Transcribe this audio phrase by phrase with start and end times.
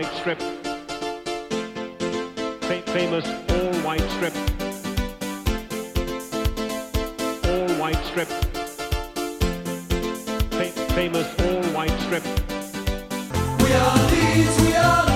[0.00, 0.38] white strip.
[2.62, 4.34] Fa- famous all white strip.
[7.44, 8.28] All white strip.
[10.52, 12.24] Fa- famous all white strip.
[13.62, 15.09] We are Leeds, we are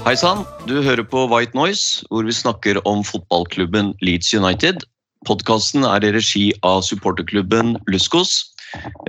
[0.00, 4.80] Hei sann, du hører på White Noise, hvor vi snakker om fotballklubben Leeds United.
[5.28, 8.38] Podkasten er i regi av supporterklubben Luskos.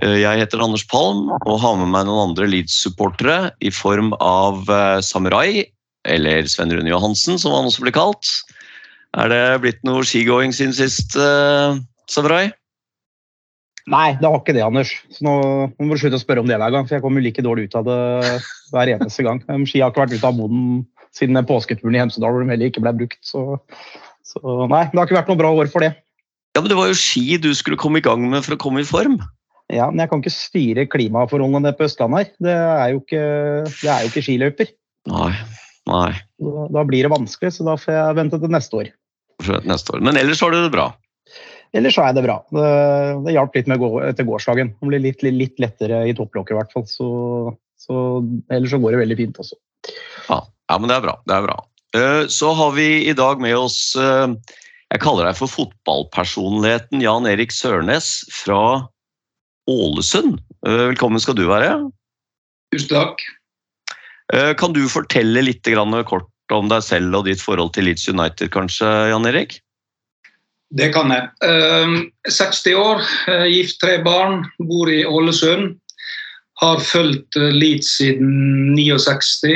[0.03, 4.67] Eh, Jeg heter Anders Palm og har med meg noen andre Leeds-supportere i form av
[4.67, 5.63] eh, Samurai,
[6.03, 8.27] eller Sven Rune Johansen, som han også blir kalt.
[9.15, 11.79] Er det blitt noe skigåing siden sist, eh,
[12.11, 12.49] Samurai?
[13.89, 14.91] Nei, det var ikke det, Anders.
[15.09, 15.33] Så nå,
[15.73, 17.69] nå må du slutte å spørre om det hver gang, for jeg kommer like dårlig
[17.69, 17.99] ut av det
[18.73, 19.41] hver eneste gang.
[19.49, 20.83] Um, Ski har ikke vært ute av moden
[21.17, 23.19] siden påsketuren i Hemsedal hvor de heller ikke ble brukt.
[23.25, 23.57] Så,
[24.27, 25.95] så nei, det har ikke vært noe bra år for det.
[26.55, 28.83] Ja, men Det var jo ski du skulle komme i gang med for å komme
[28.83, 29.19] i form.
[29.71, 32.31] Ja, Men jeg kan ikke styre klimaforholdene på Østlandet her.
[32.43, 33.25] Det er jo ikke,
[33.71, 34.71] det er jo ikke skiløyper.
[35.07, 35.31] Nei,
[35.87, 36.09] nei.
[36.43, 38.91] Da, da blir det vanskelig, så da får jeg vente til neste år.
[39.65, 40.03] Neste år.
[40.03, 40.91] Men ellers har du det bra.
[41.77, 42.37] Ellers så er det bra.
[42.51, 42.69] Det,
[43.25, 44.73] det hjalp litt med gå, etter gårsdagen.
[44.75, 46.87] Det blir litt, litt, litt lettere i topplokket i hvert fall.
[46.89, 47.09] Så,
[47.79, 47.99] så
[48.51, 49.59] ellers så går det veldig fint også.
[50.27, 51.15] Ja, ja men det er bra.
[51.27, 51.57] Det er bra.
[51.95, 54.27] Eh, Så har vi i dag med oss eh,
[54.93, 58.61] Jeg kaller deg for fotballpersonligheten Jan Erik Sørnes fra
[59.71, 60.39] Ålesund.
[60.67, 61.73] Eh, Velkommen skal du være.
[62.75, 63.23] Tusen takk.
[64.35, 68.09] Eh, Kan du fortelle litt grann kort om deg selv og ditt forhold til Leeds
[68.11, 69.61] United, kanskje, Jan Erik?
[70.71, 71.27] Det kan jeg.
[71.43, 71.95] Ehm,
[72.29, 75.75] 60 år, eh, gift, tre barn, bor i Ålesund.
[76.61, 79.55] Har fulgt eh, Leeds siden 69,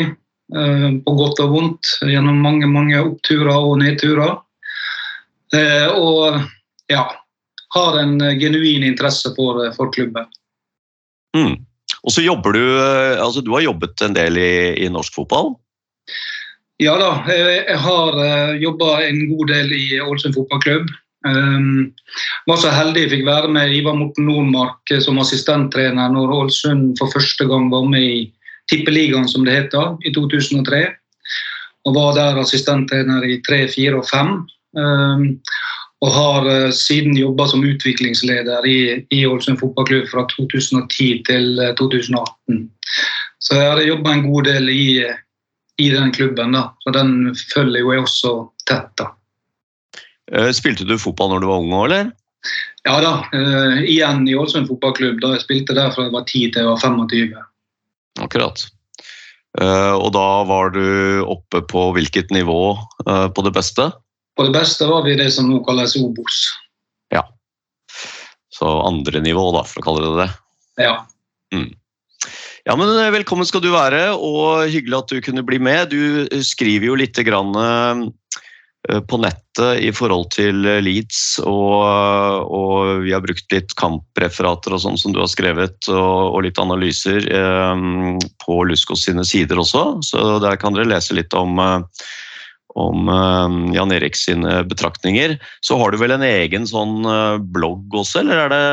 [0.56, 4.42] eh, på godt og vondt, gjennom mange mange oppturer og nedturer.
[5.96, 6.42] Og
[6.92, 7.04] ja,
[7.72, 10.26] har en genuin interesse for, for klubben.
[11.38, 11.64] Mm.
[12.04, 12.64] Og så jobber du
[13.22, 14.52] altså Du har jobbet en del i,
[14.84, 15.54] i norsk fotball?
[16.82, 18.20] Ja da, jeg jeg har
[18.60, 20.92] jobba en god del i Ålesund fotballklubb.
[21.26, 21.94] Um,
[22.46, 27.00] var så heldig jeg fikk være med Ivar Morten Nordmark eh, som assistenttrener når Ålesund
[27.00, 28.20] for første gang var med i
[28.70, 30.84] Tippeligaen, som det heter, i 2003.
[31.86, 34.32] Og var der assistenttrener i 3, 4 og 5.
[34.76, 35.26] Um,
[36.04, 41.74] og har uh, siden jobba som utviklingsleder i, i Ålesund fotballklubb fra 2010 til eh,
[41.80, 42.66] 2018.
[43.42, 44.88] Så jeg har jobba en god del i,
[45.82, 46.68] i den klubben, da.
[46.84, 48.34] så den følger jo jeg også
[48.70, 48.92] tett.
[49.00, 49.14] da.
[50.34, 52.14] Eh, Spilte du fotball når du var ung òg, eller?
[52.86, 55.20] Ja da, Uh, igjen i Ålesund fotballklubb.
[55.22, 57.34] da Jeg spilte der fra jeg var 10 til jeg var 25.
[58.22, 58.66] Akkurat.
[59.58, 62.76] Uh, og da var du oppe på hvilket nivå
[63.08, 63.90] uh, på det beste?
[64.38, 66.44] På det beste var vi det som nå kalles Obos.
[67.14, 67.24] Ja.
[68.54, 70.30] Så andre nivå, da, for å kalle det det.
[70.86, 70.96] Ja.
[72.66, 75.94] Ja, men Velkommen skal du være, og hyggelig at du kunne bli med.
[75.94, 77.54] Du skriver jo litt grann,
[78.86, 84.84] på nettet i forhold til eh, Leeds, og, og vi har brukt litt kampreferater og
[84.84, 87.86] sånn som du har skrevet, og, og litt analyser eh,
[88.46, 89.88] på Luskos sine sider også.
[90.06, 92.08] Så der kan dere lese litt om, eh,
[92.76, 95.38] om eh, Jan Erik sine betraktninger.
[95.66, 98.66] Så har du vel en egen sånn eh, blogg også, eller er det,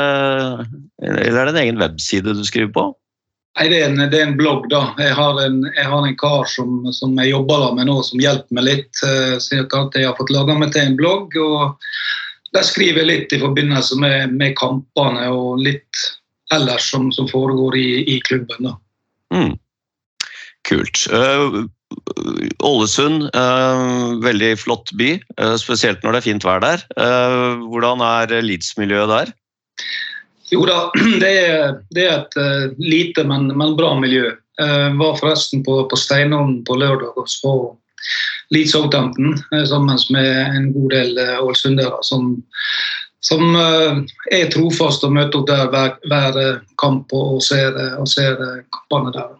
[1.12, 2.90] eller er det en egen webside du skriver på?
[3.52, 4.80] Nei, det, er en, det er en blogg, da.
[4.96, 8.56] Jeg har en, jeg har en kar som, som jeg jobber med nå, som hjelper
[8.56, 9.02] meg litt.
[9.04, 11.36] eh, Så jeg har fått laga meg til en blogg.
[11.36, 11.76] og
[12.56, 16.00] Der skriver jeg litt i forbindelse med, med kampene og litt
[16.52, 17.86] ellers som, som foregår i,
[18.16, 18.70] i klubben.
[18.70, 18.74] da.
[19.36, 19.54] Mm.
[20.68, 21.04] Kult.
[21.12, 21.60] Eh,
[22.64, 26.84] Ålesund, uh, veldig flott by, uh, spesielt når det er fint vær der.
[27.68, 29.32] Hvordan er Leeds-miljøet der?
[30.52, 30.78] Jo da,
[31.22, 34.32] det er, det er et eh, lite, men, men bra miljø.
[34.60, 37.54] Jeg var forresten på, på Steinholm på lørdag og så
[38.52, 42.34] Leeds Southampton eh, sammen med en god del eh, ålesundere som,
[43.24, 44.02] som eh,
[44.34, 48.36] er trofast og møter opp der hver, hver eh, kamp og ser, eh, og ser
[48.36, 49.30] eh, kampene der.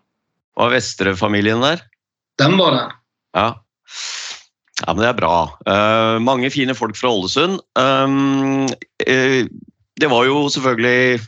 [0.57, 1.85] Var Vestre-familien der?
[2.41, 2.97] Den var der.
[3.37, 3.47] Ja.
[4.81, 5.37] ja, men det er bra.
[5.65, 7.61] Uh, mange fine folk fra Ålesund.
[7.79, 8.67] Um,
[9.07, 9.49] eh,
[10.03, 11.23] det var jo selvfølgelig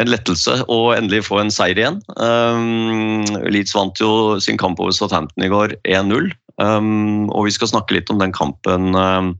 [0.00, 2.00] en lettelse å endelig få en seier igjen.
[2.18, 6.32] Um, Leeds vant jo sin kamp over Southampton i går 1-0.
[6.58, 9.32] Um, og vi skal snakke litt om den kampen um,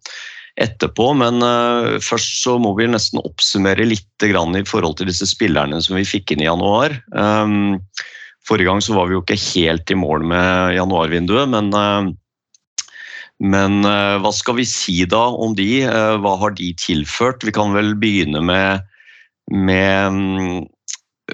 [0.62, 5.26] etterpå, men uh, først så må vi nesten oppsummere litt grann i forhold til disse
[5.26, 6.94] spillerne som vi fikk inn i januar.
[7.10, 7.80] Um,
[8.44, 12.10] Forrige gang så var vi jo ikke helt i mål med januarvinduet, men, eh,
[13.44, 15.84] men eh, hva skal vi si da om de?
[15.84, 17.44] Eh, Hva har de tilført?
[17.44, 18.84] Vi kan vel begynne med,
[19.52, 20.64] med mm,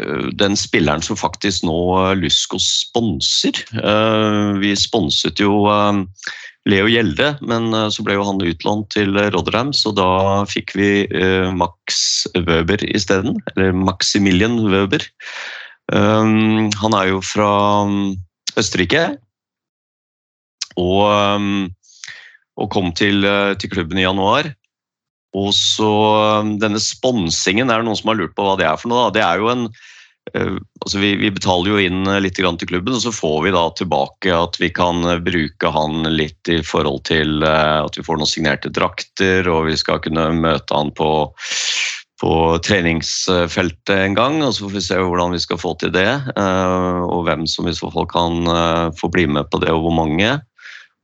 [0.00, 1.78] eh, den spilleren som faktisk nå
[2.18, 3.62] Lusko sponser.
[4.60, 5.62] Vi sponset jo
[6.68, 10.10] Leo Gjelde, men så ble jo han utlånt til Rotterdam, så da
[10.50, 10.90] fikk vi
[11.56, 13.38] Max Wøber isteden.
[13.54, 15.06] Eller Maximilian Wøber.
[15.90, 17.50] Han er jo fra
[17.88, 18.12] um,
[18.60, 19.08] Østerrike.
[20.78, 21.70] Og, um,
[22.60, 24.50] og kom til, eh, til klubben i januar.
[25.36, 25.90] Og så
[26.42, 29.08] um, Denne sponsingen er det noen som har lurt på hva det er for noe.
[29.08, 29.14] Da.
[29.14, 29.68] Det er jo en
[30.34, 33.54] eh, altså vi, vi betaler jo inn eh, litt til klubben, og så får vi
[33.54, 38.04] da tilbake at vi kan eh, bruke han litt i forhold til eh, at vi
[38.06, 41.12] får noen signerte drakter, og vi skal kunne møte han på
[42.20, 46.10] på treningsfeltet en gang, og så får vi se hvordan vi skal få til det.
[46.36, 49.86] eh, Og hvem som i så fall kan eh, få bli med på det, og
[49.86, 50.34] hvor mange.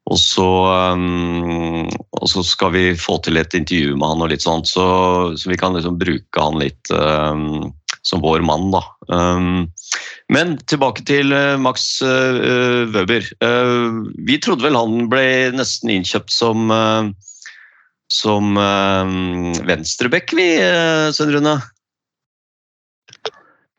[0.07, 0.47] Og så,
[0.95, 4.87] um, og så skal vi få til et intervju med han, og litt sånt, så,
[5.35, 7.73] så vi kan liksom bruke han litt um,
[8.07, 8.71] som vår mann.
[8.71, 8.85] da.
[9.11, 9.67] Um,
[10.31, 13.27] men tilbake til eh, Max uh, Wøber.
[13.43, 17.11] Uh, vi trodde vel han ble nesten innkjøpt som uh,
[18.13, 19.07] som uh,
[19.67, 21.57] venstrebekk, vi, uh, Svein Rune.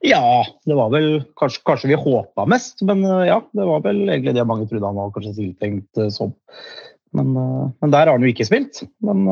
[0.05, 1.07] Ja, det var vel
[1.39, 4.85] kanskje, kanskje vi håpa mest, men eh, ja, det var vel egentlig det mange trodde
[4.85, 6.35] han var kanskje tiltenkt eh, som.
[7.17, 8.83] Men, eh, men der har han jo ikke spilt.
[9.01, 9.25] Men,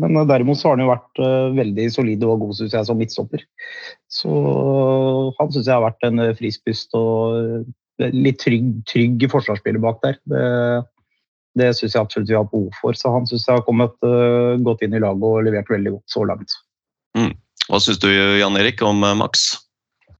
[0.00, 1.22] men derimot så har han jo vært
[1.56, 3.44] veldig solid og god, syns jeg, som midtstopper.
[4.12, 4.32] Så
[5.36, 7.66] han syns jeg har vært en frisk pust og
[8.12, 10.20] litt trygg, trygg forsvarsspiller bak der.
[10.32, 10.44] Det,
[11.60, 12.96] det syns jeg absolutt vi har behov for.
[12.96, 13.96] Så han syns jeg har kommet
[14.64, 16.60] godt inn i laget og levert veldig godt så langt.
[17.66, 19.52] Hva syns du, Jan Erik, om uh, Max?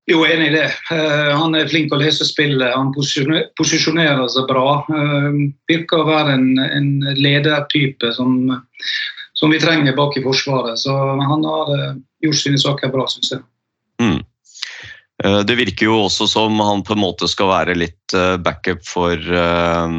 [0.07, 0.67] Jo, enig i det.
[0.95, 2.71] Eh, han er flink å lese spillet.
[2.77, 4.85] Han posisjonerer seg bra.
[4.87, 8.37] Eh, virker å være en, en ledertype som,
[9.35, 10.79] som vi trenger bak i Forsvaret.
[10.79, 13.43] Så han har eh, gjort sine saker bra, syns jeg.
[13.99, 14.23] Mm.
[15.25, 18.87] Eh, Det virker jo også som han på en måte skal være litt eh, backup
[18.87, 19.99] for, eh,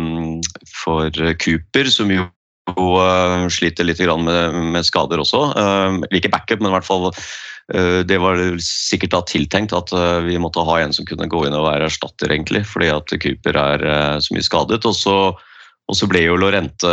[0.71, 2.29] for Cooper, som jo
[2.75, 5.43] eh, sliter litt med, med skader også.
[5.57, 9.93] Eh, Ikke backup, men i hvert fall eh, det var sikkert da tiltenkt at
[10.27, 13.61] vi måtte ha en som kunne gå inn og være erstatter, egentlig, fordi at Cooper
[13.61, 13.85] er
[14.23, 14.83] så mye skadet.
[14.87, 15.17] Og så,
[15.87, 16.91] og så ble jo Lorente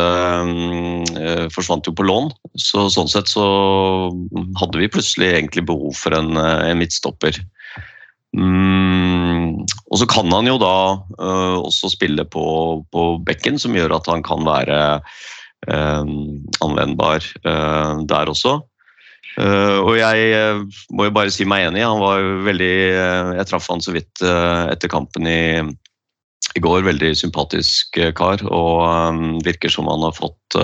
[1.55, 2.31] forsvant jo på lån,
[2.61, 3.47] så sånn sett så
[4.61, 7.43] hadde vi plutselig egentlig behov for en, en midtstopper.
[8.35, 10.75] Mm, og så kan han jo da
[11.63, 12.47] også spille på,
[12.91, 14.79] på bekken, som gjør at han kan være
[15.69, 18.59] anvendbar øh, der også.
[19.41, 20.59] Øh, og jeg
[20.95, 21.85] må jo bare si meg enig.
[21.87, 22.75] Han var jo veldig
[23.41, 25.63] Jeg traff han så vidt etter kampen i,
[26.55, 26.85] i går.
[26.87, 28.45] Veldig sympatisk kar.
[28.47, 30.61] Og virker som han har fått,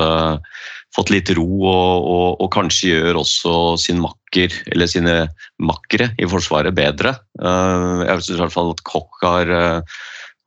[0.96, 5.16] fått litt ro, og, og, og kanskje gjør også sin makker, eller sine
[5.62, 7.14] makkere i Forsvaret bedre.
[7.40, 9.98] Eh, Jeg syns i hvert fall at Koch har, eh,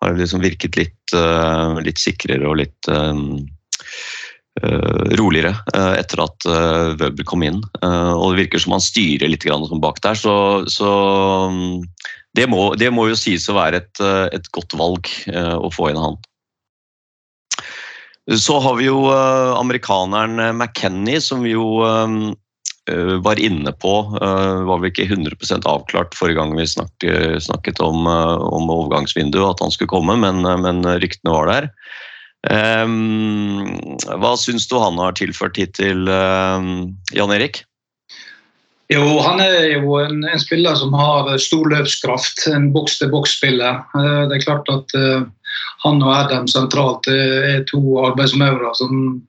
[0.04, 4.23] har liksom virket litt, eh, litt sikrere og litt eh, eh,
[5.18, 7.62] roligere eh, etter at uh, Wøber kom inn.
[7.82, 10.36] Eh, og det virker som han styrer litt sånn bak der, så,
[10.70, 10.92] så
[11.50, 11.82] mm,
[12.38, 15.74] det, må, det må jo sies å være et, eh, et godt valg eh, å
[15.74, 16.22] få inn han.
[18.32, 22.16] Så har vi jo eh, amerikaneren eh, McKenny, som vi jo eh,
[22.94, 23.98] eh, var inne på.
[24.22, 29.58] eh, var vel ikke 100% avklart forrige gang vi snakket, snakket om, eh, om overgangsvinduet,
[29.58, 31.72] at han skulle komme, men, eh, men ryktene var der.
[32.52, 33.62] Ehm,
[34.20, 36.72] hva syns du han har tilført hittil, eh,
[37.16, 37.64] Jan Erik?
[38.92, 42.46] Jo, han er jo en, en spiller som har stor løpskraft.
[42.52, 43.80] En boks-til-boks-spiller.
[43.96, 45.24] Eh, Det er klart at eh,
[45.86, 49.22] han og Adam sentralt eh, er to arbeidsmaurer som,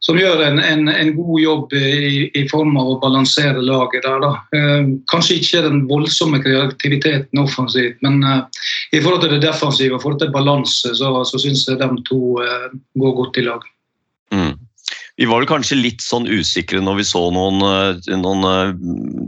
[0.00, 4.24] som gjør en, en, en god jobb i, i form av å balansere laget der.
[4.56, 8.64] Eh, Kanskje ikke den voldsomme kreativiteten offensivt, men eh,
[8.96, 12.72] i forhold til det defensive og til balanse, så, så syns jeg de to eh,
[13.00, 13.68] går godt i lag.
[14.32, 14.56] Mm.
[15.20, 18.70] Vi var vel kanskje litt sånn usikre når vi så noen, eh, noen eh,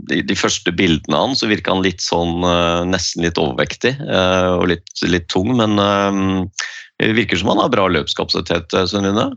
[0.09, 3.93] de, de første bildene av han, så virka han litt sånn eh, nesten litt overvektig
[4.01, 9.27] og litt, litt tung, men det virker som han har bra løpskapasitet, Rune.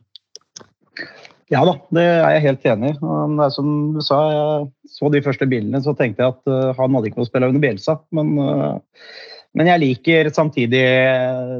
[1.52, 2.96] Ja da, det er jeg helt enig i.
[3.54, 7.10] Som du sa, jeg så de første bildene, så tenkte jeg at eh, han hadde
[7.10, 8.00] ikke noe å spille under Bielsa.
[8.18, 9.10] Men, eh,
[9.56, 11.58] men jeg liker samtidig eh,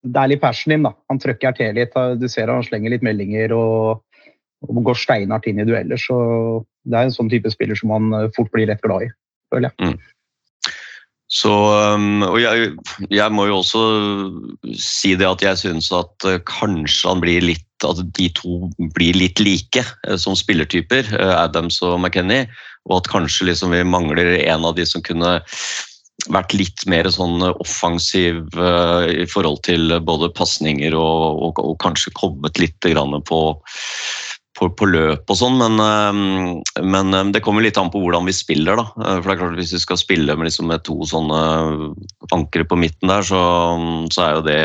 [0.00, 0.94] Det er litt passion in, da.
[1.12, 1.94] Han trøkker til litt.
[2.18, 4.00] Du ser han slenger litt meldinger og,
[4.66, 6.00] og går steinhardt inn i dueller.
[6.00, 6.16] Så
[6.88, 9.12] det er en sånn type spiller som eh, fort blir rett glad i,
[9.52, 9.94] føler jeg.
[11.30, 11.50] Så,
[11.94, 12.72] um, og jeg,
[13.14, 13.80] jeg må jo også
[14.74, 19.14] si det at jeg syns at uh, kanskje han blir litt at de to blir
[19.14, 22.42] litt like uh, som spillertyper, uh, Adams og McKenny.
[22.90, 25.38] Og at kanskje liksom vi mangler en av de som kunne
[26.34, 32.60] vært litt mer sånn offensiv i forhold til både pasninger og, og, og, kanskje kommet
[32.60, 33.38] litt grann på,
[34.60, 38.34] på, løp og sånn, men, uh, men um, det kommer litt an på hvordan vi
[38.36, 38.76] spiller.
[38.80, 38.86] da.
[38.92, 41.40] For det er klart Hvis vi skal spille med, liksom, med to sånne
[42.36, 43.40] ankre på midten der, så,
[44.12, 44.60] så er jo det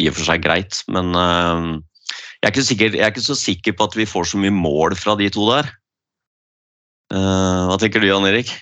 [0.00, 0.80] i og for seg greit.
[0.88, 4.54] Men jeg, er sikker, jeg, er ikke så sikker på at vi får så mye
[4.54, 5.70] mål fra de to der.
[7.10, 8.54] hva tenker du, Jan Erik?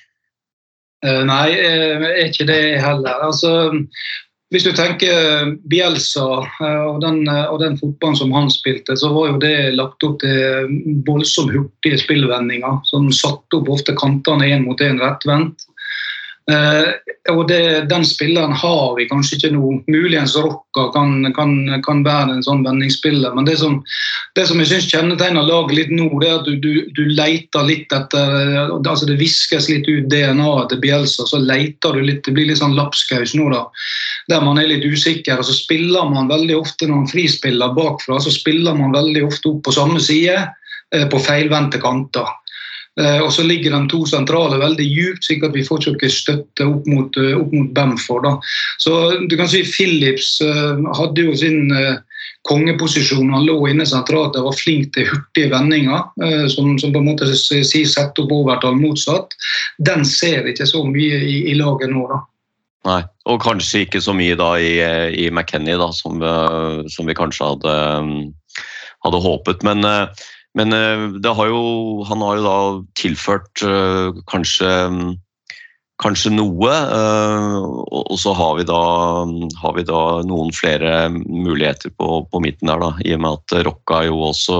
[1.04, 3.28] Nei, er ikke det heller.
[3.28, 3.70] Altså,
[4.48, 9.32] hvis du tenker Bielsa uh, og, den, og den fotballen som han spilte, så var
[9.32, 10.70] jo det lagt opp til
[11.08, 15.67] voldsomt hurtige spillvendinger som satte opp ofte kantene én mot én rettvendt.
[16.48, 16.96] Uh,
[17.28, 19.72] og det, Den spilleren har vi kanskje ikke nå.
[19.92, 21.52] Muligens Rocca kan, kan,
[21.84, 23.34] kan, være en sånn vendingsspiller.
[23.36, 23.82] Men det som,
[24.38, 27.68] det som jeg synes kjennetegner laget litt nå, det er at du, du, du leter
[27.68, 28.32] litt etter
[28.78, 32.24] altså Det viskes litt ut DNA-et til Bielsa, så leter du litt.
[32.24, 33.66] Det blir litt sånn lapskaus nå, da.
[34.32, 35.42] Der man er litt usikker.
[35.42, 39.52] og Så spiller man veldig ofte når man frispiller bakfra, så spiller man veldig ofte
[39.52, 42.32] opp på samme side uh, på feilvendte kanter.
[42.98, 46.66] Eh, og så ligger de to sentrale veldig djupt, slik at vi får ikke støtte
[46.66, 48.26] opp mot, eh, opp mot Bamford.
[48.26, 48.34] Da.
[48.82, 48.94] Så
[49.30, 51.70] du kan si Phillips uh, hadde jo sin
[52.48, 53.30] kongeposisjon.
[53.34, 56.06] Han lå inne sentralt og var flink til hurtige vendinger,
[56.50, 59.34] som, som, på en måte sier sette opp overtall motsatt.
[59.84, 62.06] Den ser ikke så mye i, i laget nå.
[62.08, 62.22] da.
[62.88, 64.72] Nei, og kanskje ikke så mye da i,
[65.18, 66.22] i McKenny, da, som,
[66.88, 68.64] som, vi kanskje hadde, um,
[69.04, 69.66] hadde håpet.
[69.66, 69.84] Men
[70.58, 71.62] men eh, har jo,
[72.08, 72.58] han har jo da
[72.98, 74.70] tilført eh, kanskje,
[76.02, 76.72] kanskje noe.
[76.72, 77.58] Eh,
[78.00, 78.82] og så har vi da,
[79.62, 83.64] har vi da noen flere muligheter på, på, midten der, da, i og med at
[83.68, 84.58] Rocca jo også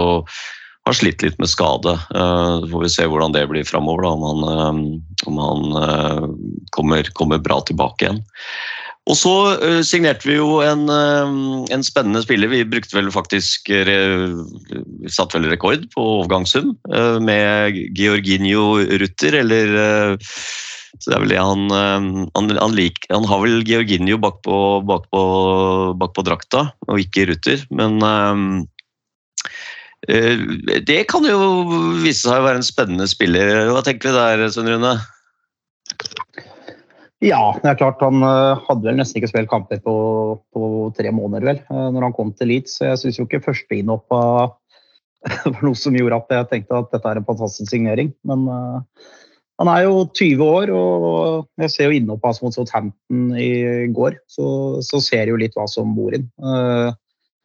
[0.88, 1.92] har slitt litt med skade.
[2.08, 4.78] Så får vi se hvordan det blir framover, om han,
[5.28, 5.66] om han
[6.72, 8.22] kommer, kommer bra tilbake igjen.
[9.08, 12.50] Og så uh, signerte vi jo en, uh, en, spennende spiller.
[12.52, 20.18] Vi brukte vel faktisk Vi satte vel rekord på overgangssum uh, med Georginio Rutter, eller
[20.98, 24.56] så det er vel det han han, han, lik, han har vel Georginio bak på,
[24.88, 25.22] bak, på,
[26.00, 27.60] bak drakta, og ikke Rutter.
[27.70, 28.00] Men
[30.88, 31.38] det kan jo
[32.00, 33.68] vise seg å være en spennende spiller.
[33.68, 34.96] Hva tenker vi der, Svein Rune?
[37.24, 39.94] Ja, det er klart han uh, hadde vel nesten ikke spilt kamper på,
[40.54, 42.76] på tre måneder vel, uh, når han kom til Leeds.
[42.84, 44.20] Jeg syns jo ikke førsteinnhoppa
[45.50, 48.12] var noe som gjorde at jeg tenkte at dette er en fantastisk signering.
[48.28, 49.10] Men uh,
[49.58, 53.50] han er jo 20 år, og jeg ser jo innhoppet hans mot Southampton i
[53.90, 54.20] går.
[54.30, 54.46] Så,
[54.86, 56.28] så ser jo litt hva som bor inn.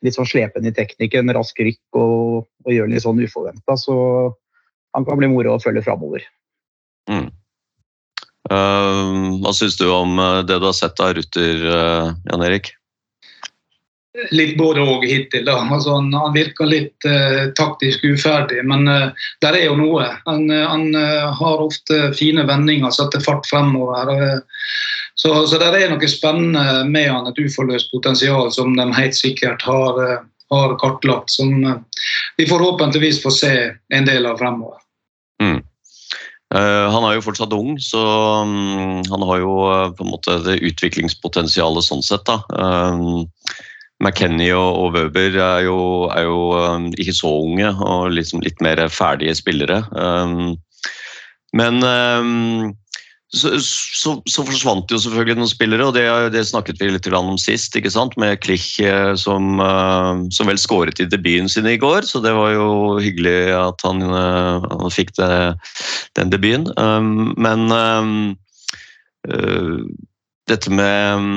[0.05, 3.73] litt sånn slepen i teknikken, rask rykk og, og gjør litt sånn uforventa.
[3.81, 3.95] Så
[4.93, 6.27] han kan bli moro å følge framover.
[7.09, 7.31] Mm.
[8.53, 12.73] Uh, hva syns du om eh, det du har sett av Ruter, uh, Jan Erik?
[14.29, 15.47] Litt både og hittil.
[15.47, 15.55] da.
[15.63, 20.11] Altså, han, han, virker litt uh, taktisk uferdig, men uh, der er jo noe.
[20.27, 20.85] Han, han
[21.39, 24.43] har ofte fine vendinger, setter fart fremover.
[25.15, 29.65] så, så der er noe spennende med han, et uforløst potensial som de helt sikkert
[29.65, 29.99] har,
[30.53, 31.33] har kartlagt.
[31.33, 31.65] Som
[32.37, 33.55] vi forhåpentligvis får se
[33.93, 34.82] en del av fremover.
[36.53, 36.59] Mm.
[36.59, 38.01] Eh, han er jo fortsatt ung, så
[38.45, 42.25] um, han har jo uh, på en måte det utviklingspotensialet sånn sett.
[42.29, 42.39] da.
[42.53, 43.25] Um,
[44.03, 46.39] McKenny og, Wøber er er jo
[46.99, 49.77] ikke så unge og liksom litt mer ferdige spillere.
[51.55, 51.77] Men
[53.33, 57.33] så, så, så, forsvant jo selvfølgelig noen spillere, og det, det snakket vi litt om
[57.41, 57.73] sist.
[57.75, 58.13] ikke sant?
[58.21, 62.35] Med Klich eh, som, eh, som, vel skåret i debuten sin i går, så det
[62.37, 62.67] var jo
[63.01, 65.31] hyggelig at han, eh, han fikk det,
[66.19, 66.69] den debuten.
[66.77, 68.13] Um, men um,
[70.51, 71.31] dette med um,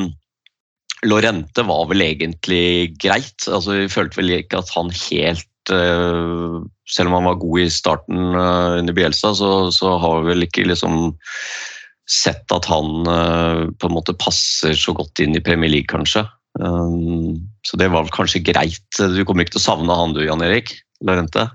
[1.08, 3.46] Lorente var vel egentlig greit.
[3.48, 8.36] altså Vi følte vel ikke at han helt Selv om han var god i starten
[8.38, 11.08] under Bielsa, så, så har vi vel ikke liksom
[12.10, 16.24] sett at han eh, på en måte passer så godt inn i Premier League, kanskje.
[16.56, 17.36] Um,
[17.66, 18.86] så det var kanskje greit.
[18.96, 20.72] Du kommer ikke til å savne han du, Jan Erik
[21.04, 21.48] Lorente?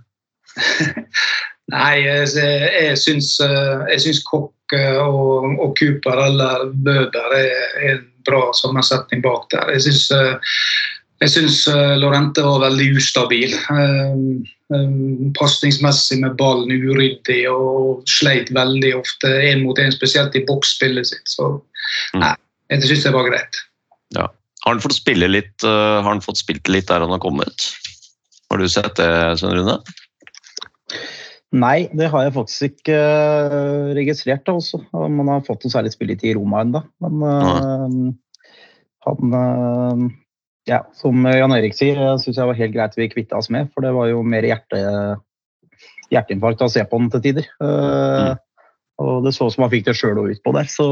[1.72, 8.50] Nei, jeg, syns, eh, jeg Kokk eh, og, og, Cooper eller Bøder er en bra
[8.54, 9.72] sammensetning bak der.
[9.78, 10.10] Jeg syns,
[11.22, 11.62] jeg syns
[12.02, 13.54] Lorente var veldig ustabil.
[13.70, 20.46] Um, Um, Pasningsmessig med ballen uryddig og sleit veldig ofte én mot én, spesielt i
[20.48, 21.28] boksspillet sitt.
[21.28, 21.58] Så
[22.14, 22.22] Mm.
[22.22, 22.36] Nei,
[22.72, 23.58] jeg syns det var greit.
[24.64, 27.72] Har han fått spille litt, eh, har han fått spilt litt der han har kommet?
[28.52, 29.80] Har du sett det, Svein Rune?
[31.52, 34.46] Nei, det har jeg faktisk ikke eh, registrert.
[34.46, 34.80] da også.
[34.94, 36.84] Man har fått noe særlig spilletid i Roma ennå.
[37.02, 38.14] Men eh,
[39.08, 40.06] han eh,
[40.70, 43.72] ja, Som Jan Erik sier, jeg syns jeg var helt greit vi kvitta oss med.
[43.74, 44.82] For det var jo mer hjerte,
[46.14, 47.48] hjerteinfarkt å se på den til tider.
[47.64, 48.38] Mm.
[49.02, 50.68] Og det så ut som han fikk det sjøl ut på der.
[50.70, 50.86] Så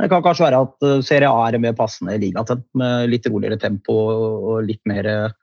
[0.00, 3.12] det kan kanskje være at eh, Serie A er en mer passende liga til med
[3.12, 5.36] litt roligere tempo og litt mer eh,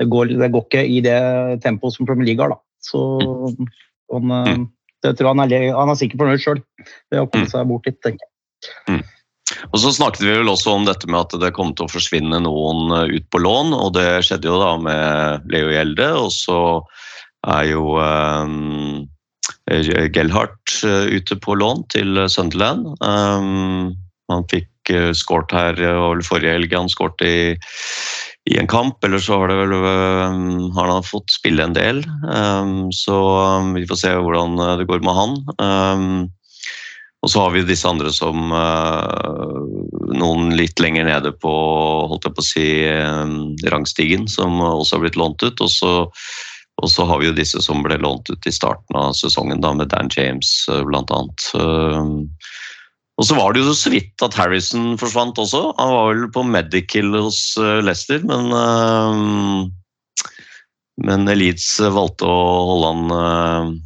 [0.00, 1.20] det går, det går ikke i det
[1.62, 2.58] tempoet som Premier League har, da.
[2.82, 3.00] Så
[4.10, 4.66] han, eh,
[5.04, 6.62] det tror jeg han, er, han er sikkert fornøyd sjøl
[7.12, 7.52] ved å komme Mm.
[7.52, 9.04] seg bort litt, tenker jeg.
[9.70, 12.42] Og så snakket vi vel også om dette med at det kom til å forsvinne
[12.44, 16.60] noen eh, ut på lån, og det skjedde jo da med Leo Gjelde, og så
[17.50, 19.06] er jo um,
[19.70, 22.92] Gellhardt eh, ute på lån til Sunderland.
[23.00, 23.96] Um,
[24.30, 24.68] han fikk
[25.16, 27.36] skåret her, eh, og forrige helg han skåret i,
[28.50, 32.02] i en kamp, eller så har, vel, um, har han fått spille en del.
[32.24, 33.16] Um, så
[33.74, 36.28] vi får se hvordan eh, det går med han.
[37.20, 39.56] Og så har vi disse andre som eh,
[40.16, 41.50] noen litt lenger nede på
[42.08, 43.34] holdt jeg på å si, eh,
[43.72, 45.60] rangstigen, som også har blitt lånt ut.
[45.60, 45.92] Og så,
[46.80, 49.74] og så har vi jo disse som ble lånt ut i starten av sesongen, da,
[49.76, 50.48] med Dan James
[50.88, 51.20] bl.a.
[51.60, 52.00] Eh,
[53.20, 55.74] og så var det jo så vidt at Harrison forsvant også.
[55.76, 57.42] Han var vel på medical hos
[57.84, 58.48] Leicester, men
[61.04, 63.76] men Leeds valgte å holde han,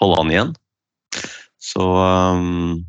[0.00, 0.50] holde han igjen.
[1.70, 2.82] Så, um,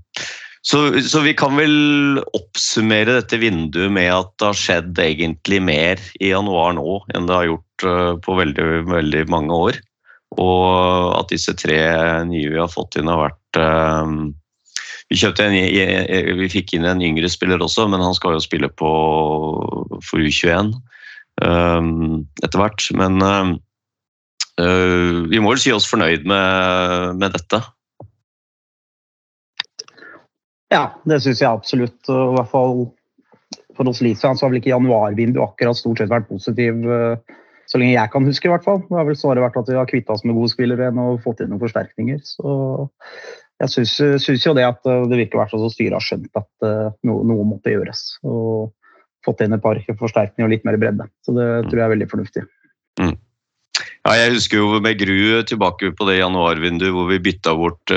[0.66, 6.02] så, så vi kan vel oppsummere dette vinduet med at det har skjedd egentlig mer
[6.22, 9.82] i januar nå enn det har gjort uh, på veldig, veldig mange år.
[10.40, 11.80] Og at disse tre
[12.30, 14.32] nye vi har fått inn har vært um,
[15.12, 18.92] vi, en, vi fikk inn en yngre spiller også, men han skal jo spille på,
[20.08, 20.72] for U21
[21.44, 22.88] um, etter hvert.
[22.96, 23.52] Men um,
[24.62, 27.60] uh, vi må vel si oss fornøyd med, med dette.
[30.72, 32.00] Ja, det syns jeg absolutt.
[32.08, 32.86] I hvert fall
[33.78, 37.38] for oss Leeds-fans så har vel ikke januarvinduet akkurat stort sett vært positiv eh,
[37.72, 38.48] så lenge jeg kan huske.
[38.48, 38.82] i hvert fall.
[38.88, 41.16] Det har vel snarere vært at vi har kvitta oss med gode spillere enn å
[41.24, 42.20] fått inn noen forsterkninger.
[42.28, 42.52] Så
[43.62, 46.40] jeg syns, jo det at eh, det virker i hvert fall som styret har skjønt
[46.40, 48.06] at eh, noe, noe måtte gjøres.
[48.28, 48.72] Og
[49.26, 51.08] fått inn et par forsterkninger og litt mer bredde.
[51.26, 52.48] Så det tror jeg er veldig fornuftig.
[53.02, 57.94] Ja, jeg husker jo med gru tilbake på det januarvinduet hvor vi bytta bort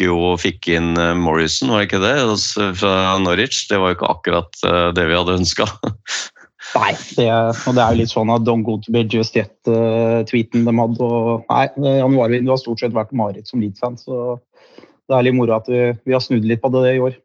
[0.00, 2.14] eh, jo og fikk inn eh, Morrison, var det ikke det?
[2.24, 3.66] Altså, Fra Norwich.
[3.70, 5.66] Det var jo ikke akkurat eh, det vi hadde ønska.
[6.78, 10.62] Nei, det, og det er jo litt sånn at don't go to bed just yet-tweeten
[10.64, 11.04] de hadde.
[11.04, 11.66] Og, nei,
[11.98, 14.38] januarvinduet har stort sett vært mareritt som Leeds-fan, så
[14.80, 17.18] det er litt moro at vi, vi har snudd litt på det i år.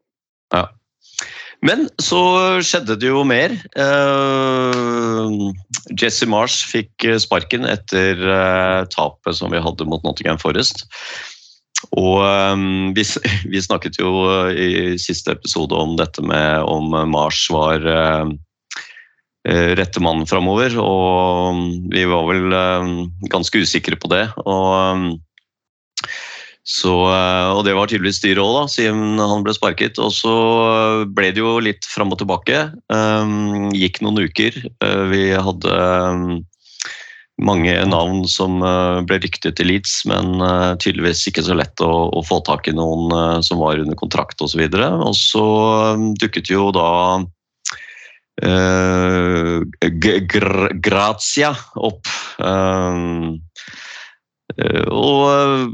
[1.66, 2.20] Men så
[2.66, 3.56] skjedde det jo mer.
[3.78, 5.50] Uh,
[5.98, 10.86] Jesse Marsh fikk eh, sparken etter uh, tapet som vi hadde mot Nottingham Forest.
[11.94, 13.06] Og um, vi,
[13.54, 14.12] vi, snakket jo
[14.52, 18.28] i siste episode om dette med om Mars var uh,
[19.48, 21.62] rette mannen framover, og
[21.94, 22.56] vi var vel
[23.32, 24.26] ganske usikre på det.
[24.44, 25.16] Og
[26.68, 26.92] så,
[27.56, 29.96] og det var tydeligvis styret òg, siden han ble sparket.
[30.04, 30.34] Og så
[31.16, 32.66] ble det jo litt fram og tilbake.
[32.92, 34.58] Um, gikk noen uker.
[34.84, 35.78] Uh, vi hadde
[36.12, 36.26] um,
[37.38, 42.10] mange navn som uh, ble ryktet til Leeds, men uh, tydeligvis ikke så lett å,
[42.10, 44.64] å få tak i noen som var under kontrakt osv.
[44.66, 44.78] Og,
[45.10, 45.48] og så
[45.96, 46.92] um, dukket jo da
[48.38, 50.52] Gr
[50.86, 52.06] Grazia opp.
[52.38, 53.40] Um,
[54.94, 55.74] og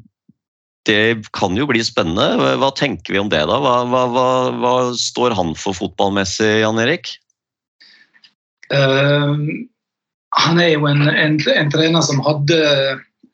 [0.88, 2.56] det kan jo bli spennende.
[2.60, 3.60] Hva tenker vi om det, da?
[3.64, 4.28] Hva, hva,
[4.60, 7.14] hva, står han for fotballmessig, Jan Erik?
[8.74, 9.38] Uh,
[10.34, 12.60] han er jo en, en, en, trener som hadde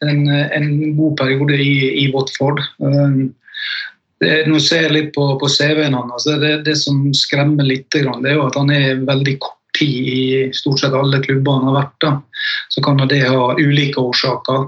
[0.05, 2.61] en, en god periode i, i Watford.
[2.83, 3.29] Uh,
[4.19, 8.35] det, når jeg litt på, på CV-en hans, det, det som skremmer litt, det er
[8.35, 11.95] jo at han er veldig kort tid i stort sett alle klubber han har vært
[12.03, 12.11] da.
[12.73, 14.67] Så kan det ha ulike årsaker.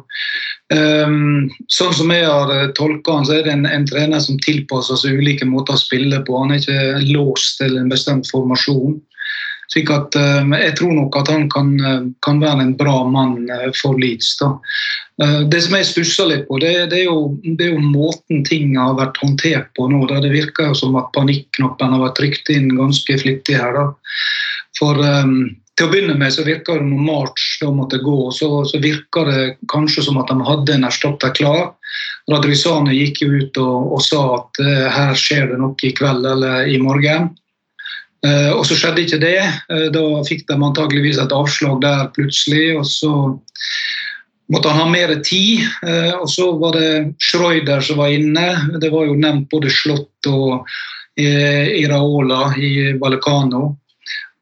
[0.71, 4.99] Um, sånn som jeg har tolka han, så er det en, en, trener som tilpasser
[4.99, 6.37] seg ulike måter å spille på.
[6.39, 8.99] Han er ikke låst til en bestemt formasjon.
[9.71, 11.69] Slik at um, Jeg tror nok at han kan,
[12.25, 13.47] kan være en bra mann
[13.79, 14.35] for Leeds.
[14.41, 14.51] da.
[15.47, 18.73] Det som jeg stusser litt på, det, det, er jo, det, er jo, måten ting
[18.79, 20.01] har vært håndtert på nå.
[20.09, 23.77] Der det virker jo som at panikknappen har vært trykt inn ganske flittig her.
[23.77, 23.85] da.
[24.79, 28.49] For um, til å begynne med så virker det når March da måtte gå, så,
[28.67, 31.71] så virker det kanskje som at de hadde en erstatter klar.
[32.29, 36.27] Radrizane gikk jo ut og, og sa at uh, her skjer det noe i kveld
[36.27, 37.31] eller i morgen.
[38.21, 39.37] Eh, og så skjedde ikke det.
[39.73, 42.77] Eh, da fikk de antageligvis et avslag der plutselig.
[42.77, 43.13] og så
[44.51, 45.65] måtte han ha mer tid.
[45.83, 48.79] eh, Og så var det Schreuder som var inne.
[48.79, 50.65] Det var jo nevnt både Slott og
[51.17, 53.75] Iraola i Balkano.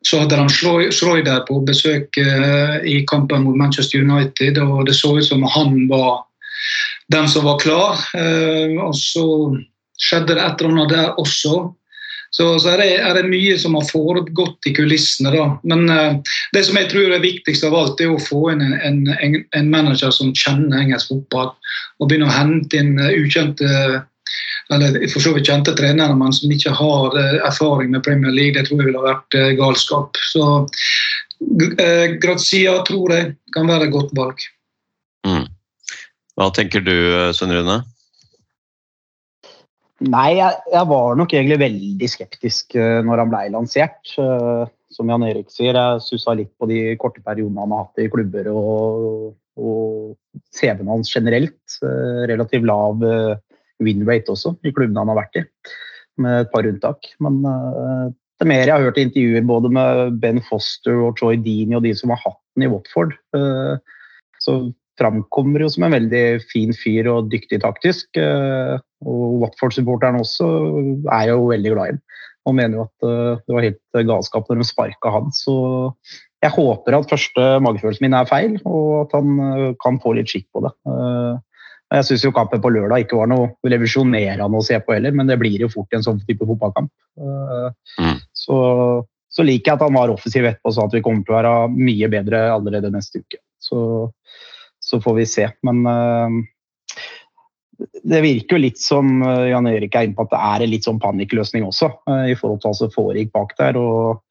[0.06, 2.16] Så hadde de Schreu- Schreuder på besøk
[2.86, 6.24] i kampen mot Manchester United, og det så ut som han var
[7.12, 7.98] den som var klar.
[8.86, 9.26] Og så
[10.00, 11.74] skjedde det et eller annet der også.
[12.32, 15.32] Så, så er, det, er det mye som har foregått i kulissene.
[15.34, 15.48] da.
[15.66, 19.10] Men uh, det som jeg tror er viktigst av alt, er å få inn en,
[19.16, 21.52] en, en, manager som kjenner engelsk fotball.
[22.00, 23.68] Og begynne å hente inn eh, ukjente
[24.70, 28.54] eller for så vidt kjente trenere, men som ikke har eh, erfaring med Premier League.
[28.54, 30.20] Det tror jeg ville ha vært galskap.
[30.30, 34.46] Så uh, Grazia tror jeg kan være et godt valg.
[35.26, 35.48] Mm.
[36.38, 36.94] Hva tenker du,
[37.36, 37.82] Sønn Rune?
[40.08, 44.14] Nei, jeg, jeg var nok egentlig veldig skeptisk uh, når han ble lansert.
[44.16, 48.02] Uh, som Jan Erik sier, jeg sussa litt på de korte periodene han har hatt
[48.02, 51.60] i klubber og, og CV-en hans generelt.
[51.84, 53.36] Uh, relativt lav uh,
[53.84, 55.46] win rate også i klubbene han har vært i,
[56.24, 57.12] med et par unntak.
[57.24, 58.08] Men uh,
[58.40, 61.84] det mer jeg har hørt i intervjuer både med Ben Foster og Troy Deany og
[61.84, 63.12] de som har hatt den i Watford,
[64.40, 64.54] så
[65.00, 68.12] framkommer jo som en veldig fin fyr og dyktig taktisk.
[68.20, 70.48] eh, Og Watford-supporterne også
[71.16, 72.02] er jo veldig glad i ham.
[72.48, 75.30] Og mener jo at eh, det var helt galskap når de sparka han.
[75.36, 75.56] Så
[76.44, 80.32] jeg håper at første magefølelsen min er feil, og at han eh, kan få litt
[80.32, 80.74] skikk på det.
[81.90, 85.40] Jeg syns kampen på lørdag ikke var noe revisjonerende å se på heller, men det
[85.42, 86.92] blir jo fort en sånn type fotballkamp.
[87.18, 88.20] Mm.
[88.38, 88.58] Så,
[89.34, 91.54] så liker jeg at han var offensiv etterpå sa at vi kommer til å være
[91.74, 93.42] mye bedre allerede neste uke.
[93.58, 93.80] Så,
[94.90, 95.46] så får vi se.
[95.66, 96.40] Men eh,
[98.04, 100.74] det virker jo litt som eh, Jan Erik er inne på at det er en
[100.74, 103.80] litt sånn panikkløsning også, eh, i forhold til hva som foregikk bak der.
[103.80, 104.26] og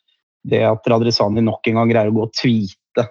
[0.49, 3.03] det at Radrizani nok en gang greier å gå og tweete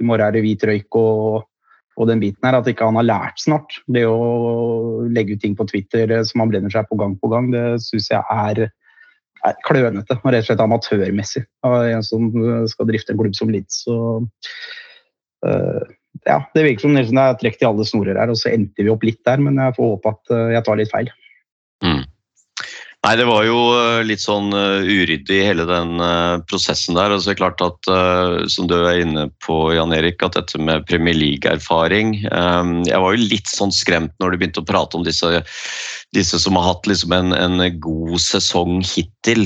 [0.00, 1.44] I morgen er det hvit røyk og,
[2.00, 3.76] og den biten her, at ikke han har lært snart.
[3.86, 7.52] Det å legge ut ting på Twitter som han brenner seg på gang på gang,
[7.52, 8.64] det syns jeg er,
[9.44, 12.26] er klønete og rett og slett amatørmessig av en som
[12.72, 13.84] skal drifte en klubb som Leeds.
[15.44, 15.82] Eh,
[16.24, 18.92] ja, det virker som Nilsen er trukket i alle snorer her, og så endte vi
[18.92, 21.12] opp litt der, men jeg får håpe at eh, jeg tar litt feil.
[23.04, 27.12] Nei, det var jo eh, litt sånn eh, uryddig hele den eh, prosessen der.
[27.12, 27.90] og så er det klart at,
[28.48, 33.12] Som du er inne på, Jan Erik, at dette med Premier League-erfaring eh, Jeg var
[33.12, 35.42] jo litt sånn skremt når du begynte å prate om disse,
[36.16, 39.44] disse som har hatt liksom en, en god sesong hittil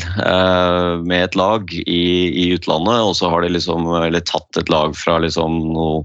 [1.09, 4.95] med et lag i, i utlandet, og så har de liksom eller tatt et lag
[4.99, 6.05] fra liksom noe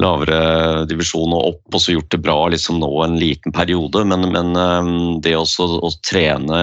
[0.00, 4.04] lavere divisjon og opp, og så gjort det bra liksom nå en liten periode.
[4.10, 6.62] Men, men um, det også å trene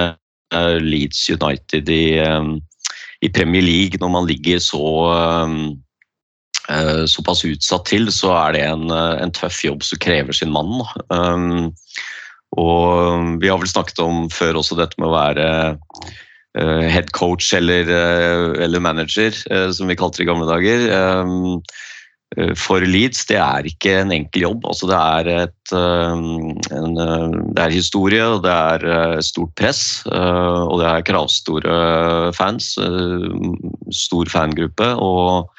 [0.55, 2.57] uh, Leeds United i, um,
[3.23, 4.83] i Premier League når man ligger så
[5.45, 5.59] um,
[6.69, 10.51] uh, såpass utsatt til, så er det en, uh, en tøff jobb som krever sin
[10.51, 10.83] mann.
[12.51, 15.45] Og vi har vel snakket om før også dette med å være
[16.91, 17.87] head coach eller,
[18.59, 19.31] eller manager,
[19.71, 20.83] som vi kalte det i gamle dager.
[22.37, 24.65] Eh, for Leeds, det er ikke en enkel jobb.
[24.69, 26.13] Altså, det, er et, eh,
[26.77, 29.83] en, eh, det er historie, og det er stort press.
[30.07, 32.73] Og det er kravstore fans.
[33.91, 34.93] Stor fangruppe.
[34.95, 35.51] Og,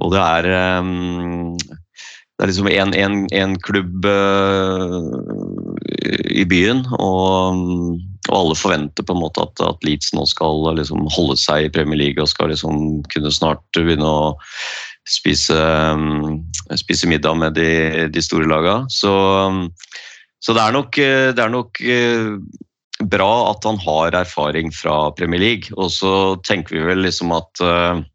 [0.00, 0.50] og det er
[2.40, 2.70] det er liksom
[3.36, 4.06] en, klubb
[6.40, 7.58] i byen, og,
[8.30, 11.72] og alle forventer på en måte at, at Leeds nå skal liksom holde seg i
[11.74, 14.32] Premier League og skal liksom kunne snart begynne å
[15.10, 16.40] spise, um,
[16.78, 18.90] spise middag med de, de store lagene.
[18.92, 19.12] Så,
[20.40, 22.36] så det er nok, eh, det er nok eh,
[23.10, 25.74] bra at han har erfaring fra Premier League.
[25.76, 26.14] Og så
[26.46, 28.06] tenker vi vel liksom at eh,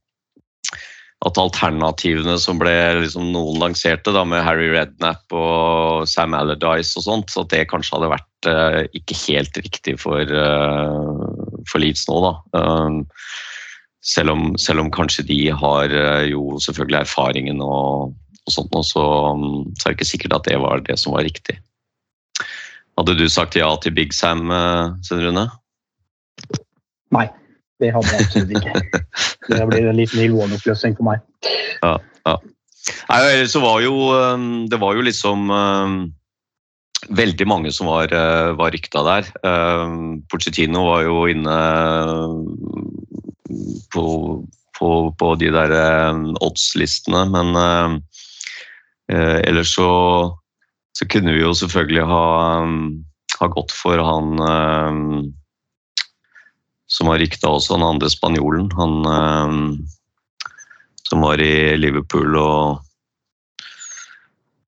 [1.25, 7.05] at alternativene som ble liksom noen lanserte, da, med Harry Redknapp og Sam Allardyce og
[7.07, 12.19] sånt, at det kanskje hadde vært eh, ikke helt riktig for, eh, for Leeds nå.
[12.27, 12.33] Da.
[12.59, 12.99] Um,
[14.05, 18.13] selv, om, selv om kanskje de har eh, jo selvfølgelig erfaringen og,
[18.45, 21.15] og sånt, og så, um, så er det ikke sikkert at det var det som
[21.15, 21.57] var riktig.
[22.95, 25.47] Hadde du sagt ja til Big Sam, uh, Svein Rune?
[27.15, 27.25] Nei,
[27.81, 28.83] det hadde jeg absolutt ikke.
[29.45, 31.19] Det blir en liten Neil Warnock-løsning for meg.
[31.85, 35.51] Nei, så var jo um, Det var jo liksom
[37.05, 38.09] veldig mange som var,
[38.57, 39.27] var rykta der.
[40.31, 41.57] Porcettino var jo inne
[43.93, 44.05] på
[44.79, 47.95] på, på de der oddslistene, odds-listene, men eh,
[49.13, 49.89] eh, ellers så,
[50.97, 52.27] så kunne vi jo selvfølgelig ha,
[53.39, 55.01] ha gått for han eh,
[56.91, 58.69] som var rykta også, han andre spanjolen.
[58.77, 59.55] Han eh,
[61.09, 62.84] som var i Liverpool og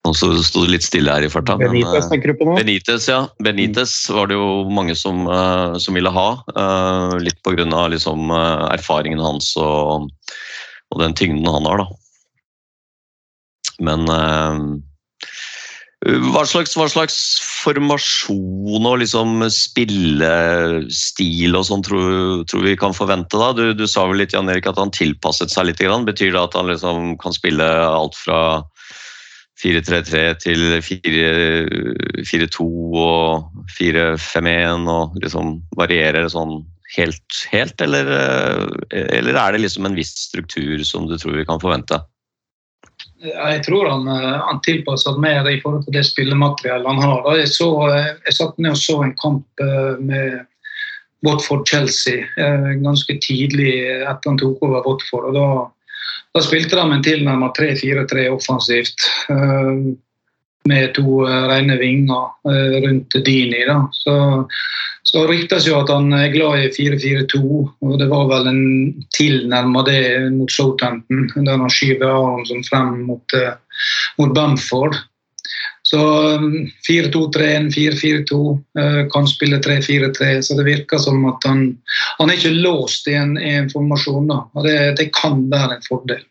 [0.06, 1.56] og så sto det litt stille her i farta.
[1.60, 2.56] Benitez eh, tenker du på nå?
[2.60, 3.24] Benitez, ja.
[3.42, 6.28] Benitez var det jo mange som, eh, som ville ha.
[6.54, 7.66] eh, litt pga.
[7.92, 8.30] Liksom,
[8.70, 10.10] erfaringen hans og,
[10.92, 11.88] og den tyngden han har, da.
[13.86, 14.06] Men
[16.06, 17.16] hva slags, hva slags
[17.64, 23.40] formasjon og liksom spillestil og sånn tror, tror vi kan forvente?
[23.40, 23.50] da?
[23.56, 25.82] Du, du sa vel litt Jan Erik, at han tilpasset seg litt.
[25.82, 26.06] Grann.
[26.06, 28.40] Betyr det at han liksom kan spille alt fra
[29.56, 32.66] 4-3-3 til 4-2
[33.00, 36.58] og 4-5-1 og liksom varierer sånn
[36.96, 38.10] helt, helt eller,
[38.90, 42.00] eh, eller er det liksom en viss struktur som du tror vi kan forvente?
[43.26, 47.24] Jeg tror han, eh, han tilpasser mer i forhold til det spillemateriellet han har.
[47.40, 49.46] Jeg, så, eh, jeg satt ned og så en kamp
[50.00, 50.44] med
[51.24, 52.26] Watford-Chelsea
[52.84, 53.72] ganske tidlig
[54.04, 55.24] etter han tok over Watford.
[55.30, 55.46] og Da,
[56.36, 59.08] da spilte de en tilnærmet 3-4-3 offensivt.
[59.32, 59.94] eh,
[60.66, 63.62] Med to eh, rene vinger eh, rundt Dini.
[63.68, 63.76] Da.
[63.94, 64.14] Så,
[65.06, 67.42] så ryktes jo at han er glad i 4-4-2,
[67.86, 68.64] og det var vel en
[69.14, 70.00] tilnærma det
[70.34, 73.38] mot Southampton, der han skyver Aronsen frem mot,
[74.18, 74.98] mot Bamford.
[75.86, 75.98] Så
[76.42, 78.38] um, 4-2-3-1, 4-4-2,
[78.80, 80.30] eh, kan spille 3-4-3.
[80.42, 81.68] Så det virker som at han,
[82.18, 84.26] han er ikke låst i en, i en formasjon.
[84.32, 84.40] Da.
[84.54, 86.24] og det, det kan være en fordel.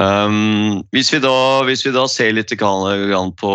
[0.00, 3.54] Um, hvis, vi da, hvis vi da ser litt på,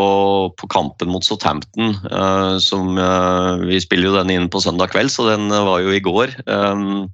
[0.59, 5.09] på kampen mot Southampton uh, som uh, Vi spiller jo den inn på søndag kveld,
[5.09, 6.35] så den var jo i går.
[6.45, 7.07] Um,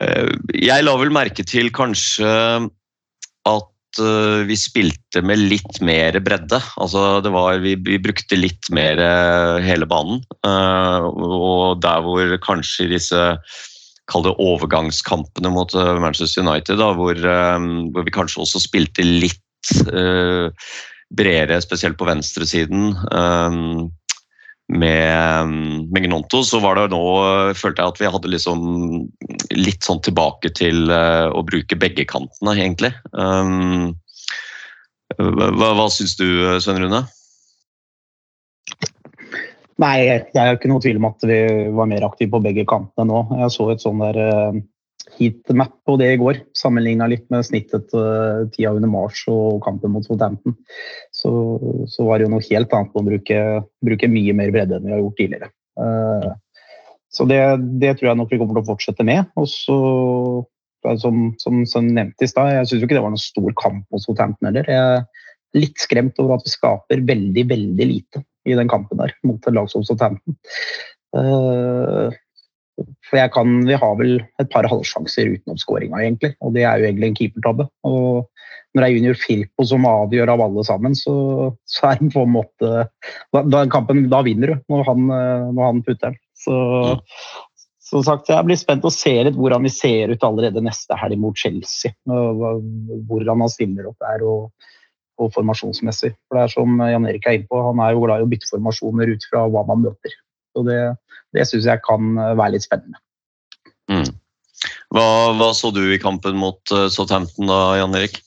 [0.00, 2.30] uh, jeg la vel merke til kanskje
[3.50, 3.71] at
[4.48, 6.60] vi spilte med litt mer bredde.
[6.80, 9.00] Altså det var, vi, vi brukte litt mer
[9.64, 10.22] hele banen.
[10.46, 13.26] Uh, og der hvor kanskje disse
[14.10, 19.06] kall det overgangskampene mot eh, Manchester United, da, hvor, eh, hvor vi kanskje også spilte
[19.06, 20.48] litt eh,
[21.12, 22.92] bredere, spesielt på venstresiden.
[22.92, 23.58] eh,
[24.72, 25.52] med,
[25.92, 27.02] med Gnonto så var det nå,
[27.58, 28.62] følte jeg at vi hadde liksom
[29.58, 32.92] litt sånn tilbake til eh, å bruke begge kantene, egentlig.
[33.12, 33.92] Um,
[35.18, 36.26] hva, hva syns du,
[36.64, 37.02] Svein Rune?
[39.82, 39.96] Nei,
[40.32, 41.38] det er jo ikke noe tvil om at vi
[41.74, 43.22] var mer aktive på begge kantene nå.
[43.42, 44.60] Jeg så et sånn der uh,
[45.18, 46.42] heatmap på det i går.
[46.56, 50.56] Sammenligna litt med snittet uh, tida under mars og kampen mot Southampton.
[51.14, 51.32] Så,
[51.90, 53.42] så var det jo noe helt annet å bruke,
[53.84, 55.52] bruke mye mer bredde enn vi har gjort tidligere.
[55.80, 56.32] Uh,
[57.12, 57.40] så det,
[57.82, 59.28] det, tror jeg nok vi kommer til å fortsette med.
[59.36, 59.78] Og så,
[61.02, 64.04] som, som, som nevnt i stad, jeg syns ikke det var noen stor kamp mot
[64.04, 64.70] Southampton heller.
[64.72, 69.12] Jeg er litt skremt over at vi skaper veldig, veldig lite i den kampen der
[69.28, 70.38] mot et lag som Southampton.
[71.12, 72.08] Uh,
[73.08, 76.34] for jeg kan, Vi har vel et par halvsjanser utenom skåringa, egentlig.
[76.40, 77.68] Og det er jo egentlig en keepertabbe.
[77.88, 78.26] Og
[78.72, 81.14] når det er junior Firpo som avgjør av alle sammen, så,
[81.68, 82.72] så er det på en måte
[83.32, 85.08] da, da, kampen, da vinner du når han,
[85.52, 86.20] når han putter den.
[86.42, 86.58] Så
[87.92, 91.20] som sagt, Jeg blir spent å se litt hvordan vi ser ut allerede neste helg
[91.20, 91.92] mot Chelsea.
[92.08, 94.24] Hvordan han stiller opp der.
[94.24, 94.70] og
[95.20, 96.12] og formasjonsmessig.
[96.26, 98.30] For det er som Jan Erik er inne på, Han er jo glad i å
[98.30, 100.14] bytte formasjoner ut fra hva man møter.
[100.58, 100.80] Og Det,
[101.32, 103.00] det syns jeg kan være litt spennende.
[103.90, 104.10] Mm.
[104.92, 105.06] Hva,
[105.38, 108.20] hva, så du i kampen mot Southampton da, Jan Erik?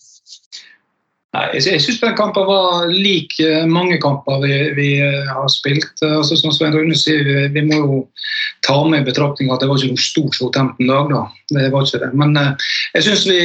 [1.36, 3.34] Nei, jeg syns den kampen var lik
[3.68, 5.92] mange kamper vi, vi har spilt.
[6.06, 7.98] Altså, som Svein Rune sier, vi, vi må jo
[8.64, 11.12] ta med i betraktning at det var ikke noe stort Southampton-lag.
[11.12, 11.24] da.
[11.52, 12.12] Det var ikke det.
[12.18, 13.40] Men jeg syns vi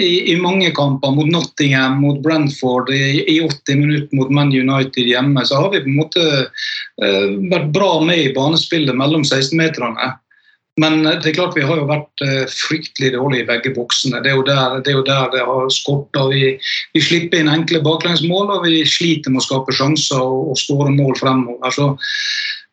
[0.00, 5.04] i, i, mange kamper, mot Nottingham, mot Brentford, i, i 80 minutter mot Man United
[5.04, 10.14] hjemme, så har vi på en måte uh, vært bra med i banespillet mellom 16-meterne.
[10.80, 14.20] Men det er klart vi har jo vært fryktelig dårlige i begge boksene.
[14.20, 16.26] Det er jo der det, er jo der det har skorta.
[16.28, 16.50] Vi,
[16.92, 20.92] vi, slipper inn enkle baklengsmål, og vi sliter med å skape sjanser og, og skåre
[20.92, 21.72] mål fremover.
[21.72, 21.88] Så,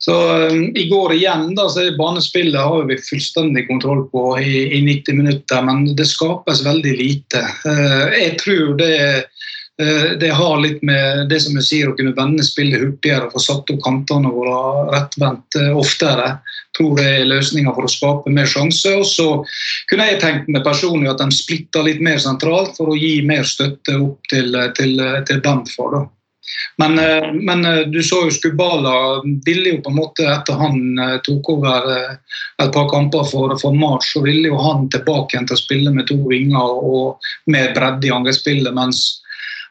[0.04, 0.18] så
[0.50, 4.84] um, I går igjen da, så er banespillet har vi fullstendig kontroll på i, i
[4.84, 7.46] 90 minutter, men det skapes veldig lite.
[7.63, 8.94] Uh, jeg tror det
[9.74, 13.72] det har litt med det som jeg sier, å kunne vende spillet hurtigere få satt
[13.74, 16.28] opp kantene våre rettvendt oftere.
[16.38, 18.94] Jeg tror det er løsninga for å skape mer sjanse.
[19.02, 19.28] Og så
[19.90, 23.50] kunne jeg tenkt meg personlig at de splitter litt mer sentralt for å gi mer
[23.50, 26.04] støtte opp til, til, til Bamford.
[26.78, 31.00] Men, eh, men eh, du så jo Skubala ville jo på en måte etter han
[31.00, 32.16] eh, tok over eh,
[32.64, 35.94] et par kamper for, for March, så ville jo han tilbake igjen til å spille
[35.96, 38.76] med to vinger og mer bredde i angrepsspillet.
[38.76, 39.23] Mens,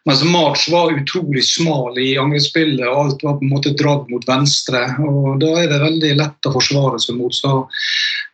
[0.04, 4.24] mens March var utrolig smal i angrepsspillet, og alt var på en måte dratt mot
[4.26, 4.80] venstre.
[4.98, 7.34] og Da er det veldig lett å forsvare seg mot.
[7.34, 7.52] så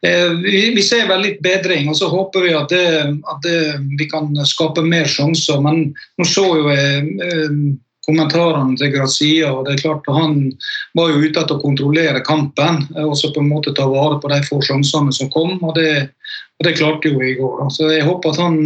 [0.06, 2.86] eh, vi, ser vel litt bedring, og så håper vi at, det,
[3.20, 3.60] at det,
[4.00, 5.60] vi kan skape mer sjanser.
[5.64, 7.60] Men nå så jo jeg eh,
[8.08, 10.40] kommentarene til Grazia, og det er klart han
[10.96, 14.16] var jo ute etter å kontrollere kampen eh, og så på en måte ta vare
[14.22, 16.08] på de få sjansene som kom, og det,
[16.56, 17.66] og det klarte jo i går.
[17.76, 18.62] Så Jeg håper at han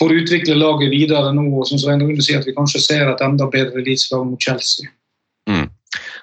[0.00, 3.10] eh, å utvikle laget videre nå, og som Svein Rune sier, at vi kanskje ser
[3.10, 4.90] et enda bedre eliteslag mot Chelsea.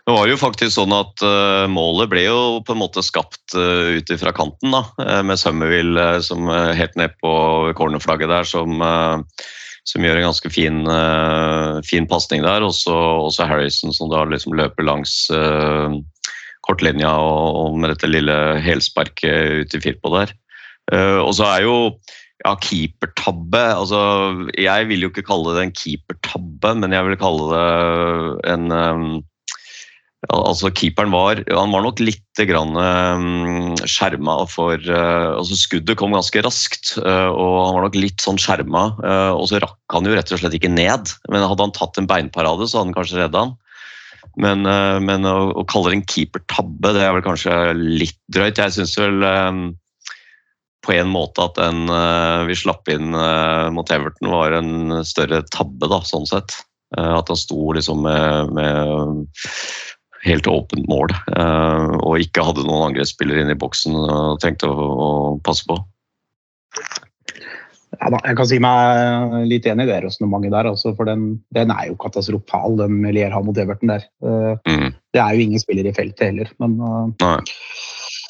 [0.05, 3.97] Det var jo faktisk sånn at uh, målet ble jo på en måte skapt uh,
[3.97, 7.31] ut fra kanten, da, eh, med Summerville uh, som uh, helt ned på
[7.79, 8.83] cornerflagget der, som,
[9.89, 10.83] som gjør en ganske fin,
[11.85, 12.65] fin pasning der.
[12.65, 15.25] Og så Harrison som da liksom løper langs
[16.65, 20.33] kortlinja og, og med dette lille helsparket ut i Firpo der.
[21.21, 21.75] Og så er jo
[22.43, 23.99] ja, keepertabbe altså,
[24.59, 29.07] Jeg vil jo ikke kalle det en keepertabbe, men jeg vil kalle det en um,
[30.33, 36.15] altså Keeperen var, han var nok litt grann um, skjerma for uh, altså Skuddet kom
[36.15, 38.87] ganske raskt, uh, og han var nok litt sånn skjerma.
[39.03, 41.13] Uh, og så rakk han jo rett og slett ikke ned.
[41.29, 43.55] Men hadde han tatt en beinparade, så hadde han kanskje redda han.
[44.41, 48.59] Men, uh, men å, å kalle det en keeper-tabbe, det er vel kanskje litt drøyt.
[48.59, 49.65] Jeg syns vel um,
[50.85, 55.41] på en måte at den uh, vi slapp inn uh, mot Everton var en større
[55.53, 56.59] tabbe, da, sånn sett.
[56.95, 59.49] Uh, at han sto liksom med, med
[60.25, 61.11] helt åpent mål
[62.01, 65.09] og ikke hadde noen angrepsspillere inne i boksen og tenkte å, å
[65.45, 65.75] passe på.
[67.99, 71.27] Ja, da, jeg kan si meg litt enig i det resonnementet der, altså, for den,
[71.53, 74.07] den, er jo katastrofal, den Lier har mot Everton der.
[74.65, 74.97] Mm.
[75.13, 76.75] det er jo ingen spillere i feltet heller, men,
[77.21, 77.37] Nei.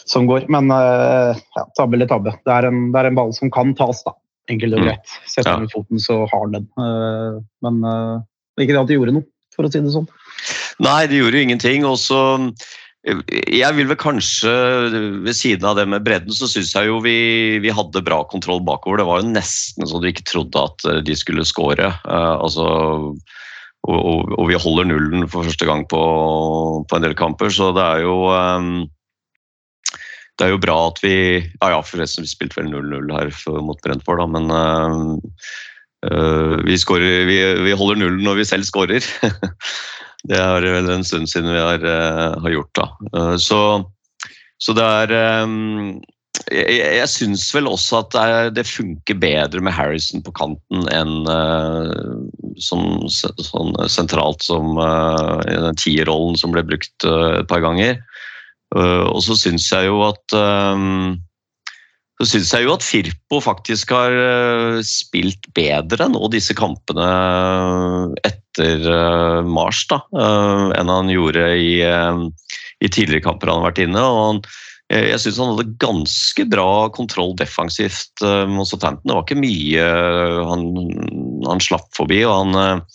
[0.06, 0.46] Som går.
[0.54, 2.36] Men uh, ja, tabbe eller tabbe.
[2.46, 4.14] Det er, en, det er en ball som kan tas, da.
[4.52, 4.88] Enkelt og Mm.
[4.92, 5.14] greit.
[5.26, 5.68] Setter Ja.
[5.74, 6.68] foten, så har han den.
[6.78, 8.22] Uh, men uh,
[8.62, 10.06] ikke det at de gjorde noe, for å si det sånn.
[10.86, 11.86] Nei, de gjorde jo ingenting.
[11.90, 12.22] Og så
[13.06, 14.50] Jeg vil vel kanskje,
[15.22, 18.64] ved siden av det med bredden, så syns jeg jo vi, vi hadde bra kontroll
[18.66, 18.98] bakover.
[18.98, 21.92] Det var jo nesten så du ikke trodde at eh, de skulle skåre.
[22.02, 22.66] Uh, altså,
[23.86, 26.02] og, og, og vi holder nullen for første gang på,
[26.90, 28.72] på en del kamper, så det er jo eh,
[30.36, 33.62] det er jo bra at vi Ja ja, forresten, vi spilte vel 0-0 her for,
[33.64, 34.52] mot Brentford, da, men
[36.06, 39.06] eh, vi, scorer, vi, vi holder nullen når vi selv skårer.
[40.26, 42.86] Det er vel en stund siden vi har, uh, har gjort, da.
[43.14, 43.60] Uh, så,
[44.58, 46.00] så det er um,
[46.50, 50.90] Jeg, jeg syns vel også at det, er, det funker bedre med Harrison på kanten
[50.94, 51.30] enn
[52.62, 54.76] som, sånn sentralt som
[55.48, 58.02] den tierrollen som ble brukt et par ganger.
[58.76, 60.84] Eh, og så syns jeg jo at eh,
[62.16, 67.10] så syns jeg jo at Firpo faktisk har eh, spilt bedre nå disse kampene
[68.24, 68.86] etter
[69.44, 74.00] Mars da, enn han gjorde i, i tidligere kamper han har vært inne.
[74.00, 74.46] og han
[74.86, 79.10] jeg syns han hadde ganske bra kontroll defensivt mot Southampton.
[79.10, 79.88] Det var ikke mye
[80.46, 80.68] han,
[81.50, 82.20] han slapp forbi.
[82.22, 82.86] og han,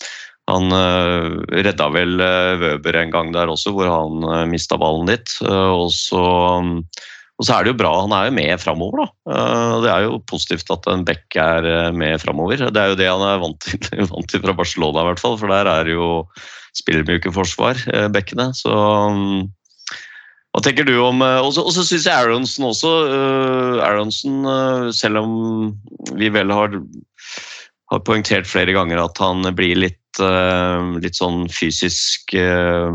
[0.51, 5.09] han eh, redda vel eh, Wøber en gang der også, hvor han uh, mista ballen
[5.11, 5.37] litt.
[5.47, 6.25] Eh, og, så,
[7.41, 9.37] og så er det jo bra, han er jo med framover, da.
[9.37, 12.67] Eh, det er jo positivt at en back er eh, med framover.
[12.69, 15.39] Det er jo det han er vant til, vant til fra Barcelona, i hvert fall.
[15.41, 16.11] For der er jo
[16.77, 18.51] spillermyke forsvar, eh, bekkene.
[18.57, 19.49] Så mm,
[20.51, 25.23] hva tenker du om eh, Og så syns jeg Aronsen også eh, Aronsen, eh, selv
[25.23, 25.33] om
[26.19, 26.75] vi vel har,
[27.93, 32.91] har poengtert flere ganger at han blir litt, eh, litt sånn fysisk eh,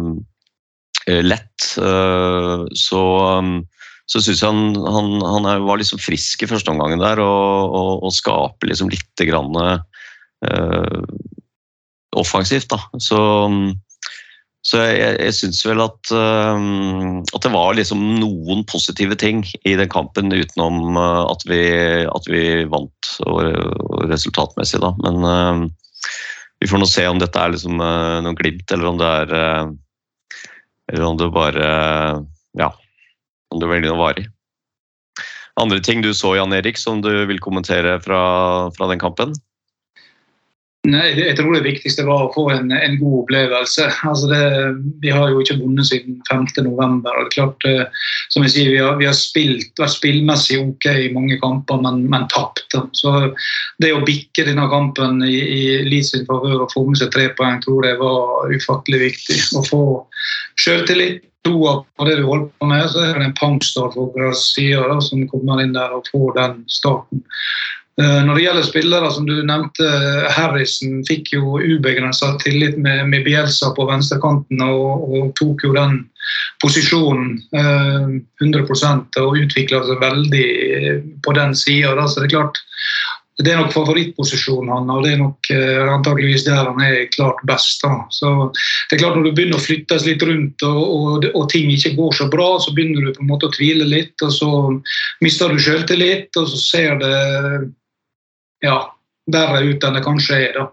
[1.07, 3.03] eh, lett, eh, så,
[4.05, 8.05] så syns jeg han, han, han var liksom frisk i første omgangen der og, og,
[8.05, 11.01] og skaper liksom litt grann uh,
[12.15, 12.69] offensivt.
[12.73, 12.81] da.
[13.01, 13.19] Så
[14.65, 16.57] så jeg, jeg syns vel at, uh,
[17.21, 21.61] at det var liksom noen positive ting i den kampen, utenom at, vi,
[22.09, 24.89] at vi vant og resultatmessig, da.
[25.05, 25.67] Men uh,
[26.65, 29.33] vi får nå se om dette er liksom uh, noe glimt, eller om det er
[29.37, 29.73] uh,
[30.89, 31.67] Eller om det bare
[32.57, 32.71] Ja,
[33.53, 34.23] om det blir noe varig.
[35.61, 38.21] Andre ting du så, Jan Erik, som du vil kommentere fra,
[38.75, 39.35] fra den kampen?
[40.85, 43.87] Nei, jeg tror det viktigste var å få en, en god opplevelse.
[44.05, 44.41] Altså det,
[45.01, 46.45] vi har jo ikke vunnet siden 5.
[46.67, 47.15] november.
[47.15, 50.59] og det er klart, eh, som jeg sier, Vi har, vi har spilt, vært spillmessig
[50.61, 52.77] ok i mange kamper, men, men tapt.
[52.93, 53.13] Så
[53.81, 57.29] Det å bikke denne kampen i, i Leeds sin favør og få med seg tre
[57.37, 59.39] poeng, tror jeg var ufattelig viktig.
[59.57, 59.83] Å få
[60.61, 65.01] selvtillit, troa på det du holder på med, så er det en pangstart på side
[65.05, 67.25] som kommer inn der og får den starten.
[68.01, 69.85] Eh, Når det gjelder spillere, som du nevnte,
[70.35, 76.01] Harrison fikk jo ubegrensa tillit med, med Bielsa på venstrekanten og, og tok jo den
[76.63, 80.47] posisjonen eh, 100 og utvikla seg veldig
[81.23, 81.95] på den sida.
[82.07, 82.59] Så det er klart,
[83.39, 87.39] det er nok favorittposisjonen han, og det er nok eh, antakeligvis der han er klart
[87.47, 87.79] best.
[87.83, 88.01] Da.
[88.11, 91.71] Så det er klart Når du begynner å flyttes litt rundt og, og, og ting
[91.71, 94.51] ikke går så bra, så begynner du på en måte å tvile litt, og så
[95.23, 97.15] mister du selvtillit, og så ser det
[98.65, 98.79] ja,
[99.31, 100.57] verre ut enn det kanskje er.
[100.59, 100.67] da.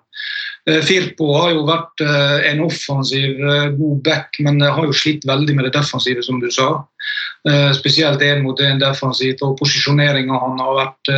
[0.70, 5.26] Eh, Firpo har jo vært eh, en offensiv eh, god back, men har jo slitt
[5.26, 6.74] veldig med det defensive, som du sa.
[7.74, 11.11] Spesielt én mot én defensivt, og posisjoneringa han har vært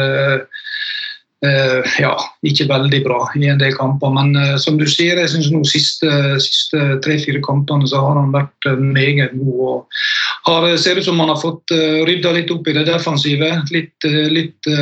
[2.01, 2.14] ja,
[2.49, 4.09] ikke veldig bra i en del kamper.
[4.16, 6.09] Men som du sier, jeg synes nå siste,
[6.41, 9.61] siste tre-fire kampene så har han vært meget god.
[9.68, 11.77] og har, Ser ut som han har fått
[12.09, 13.51] rydda litt opp i det defensive.
[13.68, 14.72] Litt, litt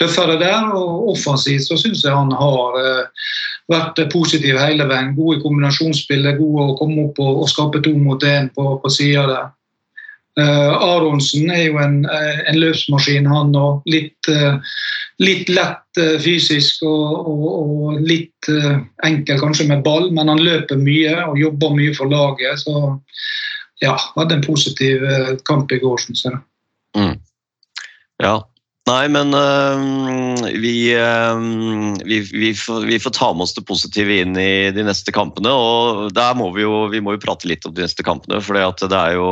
[0.00, 0.72] tøffere der.
[0.74, 3.28] Og offensivt så syns jeg han har eh,
[3.72, 5.14] vært positiv hele veien.
[5.18, 8.92] God i kombinasjonsspillet, god å komme opp og, og skape to mot én på, på
[8.92, 9.46] sida der.
[10.38, 13.82] Eh, Aronsen er jo en, eh, en løpsmaskin, han òg.
[13.86, 14.58] litt, eh,
[15.18, 18.50] litt lett eh, fysisk og, og, og litt
[19.04, 22.62] enkel kanskje med ball, men han løper mye og jobber mye for laget.
[22.62, 23.00] Så
[23.82, 25.02] ja, hadde en positiv
[25.44, 26.38] kamp i går, syns jeg.
[28.22, 28.38] Ja.
[28.88, 31.40] Nei, men øh, vi, øh,
[32.08, 35.52] vi, vi, får, vi får ta med oss det positive inn i de neste kampene.
[35.52, 38.56] Og der må vi jo, vi må jo prate litt om de neste kampene, for
[38.56, 39.28] det er jo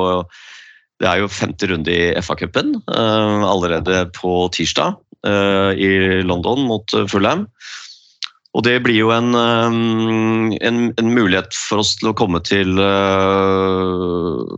[1.00, 5.88] det er jo femte runde i FA-cupen øh, allerede på tirsdag i
[6.22, 7.48] London mot Fulham.
[8.56, 14.56] Og det blir jo en, en, en mulighet for oss til å komme til øh,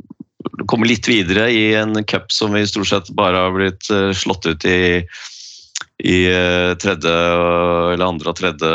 [0.68, 4.46] komme litt videre i en cup som vi stort sett bare har blitt eh, slått
[4.46, 5.03] ut i,
[6.05, 7.12] i eh, tredje
[7.94, 8.72] eller andre og tredje,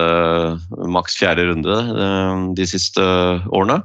[0.91, 3.03] maks fjerde runde eh, de siste
[3.47, 3.82] årene.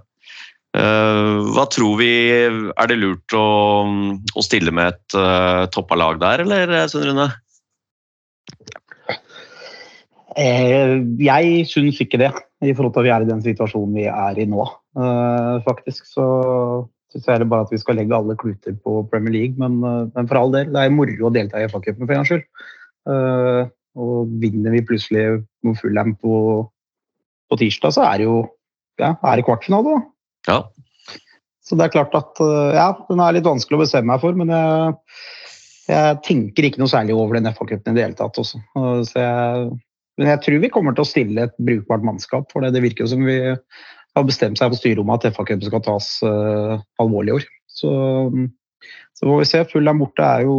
[0.77, 2.13] Eh, Hva tror vi
[2.45, 3.47] Er det lurt å,
[4.37, 7.31] å stille med et toppa lag der, eller Svein Rune?
[8.59, 8.88] Eh,
[10.39, 12.31] jeg syns ikke det,
[12.63, 14.67] i forhold til at vi er i den situasjonen vi er i nå.
[14.99, 16.27] Eh, faktisk så
[17.13, 19.57] syns jeg heller bare at vi skal legge alle kluter på Premier League.
[19.61, 22.21] Men, eh, men for all del, det er moro å delta i FA-cupen for en
[22.21, 22.45] gangs skyld.
[23.09, 23.63] Eh,
[23.99, 25.25] og vinner vi plutselig
[25.67, 26.35] mot Fulham på,
[27.49, 28.39] på tirsdag, så er det jo
[28.99, 30.51] ja, er det kvartfinale, da.
[30.51, 30.61] Ja.
[31.63, 34.39] Så det er klart at eh, ja, den er litt vanskelig å bestemme meg for,
[34.39, 34.95] men jeg,
[35.89, 38.61] jeg tenker ikke noe særlig over den FA-cupen i det hele tatt også.
[39.09, 39.69] Så jeg,
[40.19, 43.07] men jeg tror vi kommer til å stille et brukbart mannskap, for det, det virker
[43.07, 43.39] jo som vi
[44.19, 47.47] har bestemt seg på styrerommet at FA-cupen skal tas uh, alvorlig i år.
[47.71, 47.91] Så,
[49.15, 49.65] så får vi se.
[49.71, 50.57] Fulham borte er jo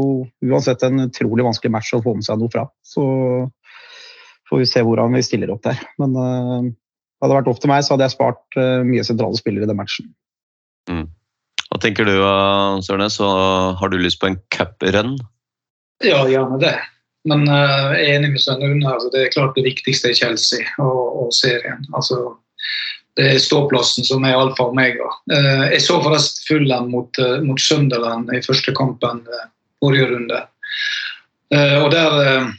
[0.47, 2.69] uansett en utrolig vanskelig match å få med seg noe fra.
[2.87, 3.03] Så
[4.49, 5.81] får vi se hvordan vi stiller opp der.
[5.99, 6.69] Men uh,
[7.19, 9.71] hadde det vært opp til meg, så hadde jeg spart uh, mye sentrale spillere i
[9.71, 10.13] den matchen.
[11.69, 12.15] Hva tenker du,
[12.81, 13.19] Sørnes?
[13.19, 15.19] Har du lyst på en cuprun?
[16.01, 16.71] Ja, gjerne det.
[17.27, 20.67] Men eh, jeg er enig med Svein Altså, det er klart det viktigste er Chelsea
[20.79, 21.83] og, og serien.
[21.95, 22.21] Altså,
[23.19, 25.09] det er ståplassen som er alfa og omega.
[25.33, 29.25] Eh, jeg så forresten Fulham mot, eh, mot Sunderland i første kampen
[29.79, 30.39] forrige runde.
[31.49, 32.49] Og der,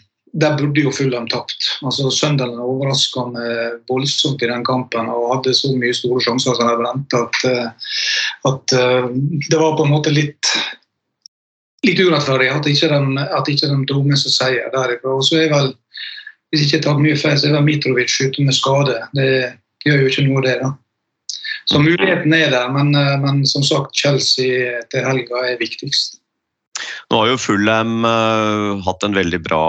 [0.42, 1.66] der burde jo Fulham tapt.
[1.86, 6.66] Altså, Sunderland overraska meg voldsomt i den kampen og hadde så mye store sjanser som
[6.66, 7.44] hadde venta at,
[8.50, 8.74] at
[9.52, 10.50] det var på en måte litt
[11.87, 15.16] litt urettferdig at ikke de, at ikke de dro med seg seier derifra.
[15.16, 15.72] Og så er vel,
[16.53, 18.99] hvis ikke jeg tar mye feil, så er vel Mitrovic ute med skade.
[19.16, 19.28] Det
[19.87, 20.57] gjør jo ikke noe, det.
[20.62, 20.74] da.
[21.70, 26.20] Så muligheten er der, men, eh, men som sagt, Chelsea til helga er viktigst.
[27.11, 29.64] Nå har jo Fulham uh, hatt en veldig bra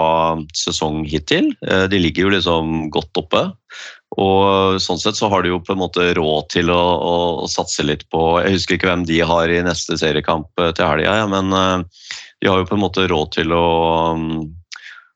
[0.56, 1.50] sesong hittil.
[1.66, 3.42] Eh, de ligger jo liksom godt oppe.
[4.20, 7.14] Og sånn sett så har de jo på en måte råd til å, å,
[7.48, 11.14] satse litt på Jeg husker ikke hvem de har i neste seriekamp eh, til helga,
[11.22, 12.10] ja, men eh,
[12.42, 13.64] de har jo på en måte råd til å,
[14.18, 14.36] mm,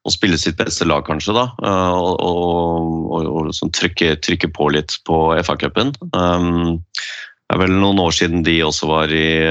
[0.06, 1.44] å spille sitt beste lag, kanskje, da.
[1.60, 5.92] eh, Og, og, og, liksom trykke, trykke på litt på FA-cupen.
[6.16, 6.78] Um,
[7.46, 9.44] det er vel noen år siden de også var, i,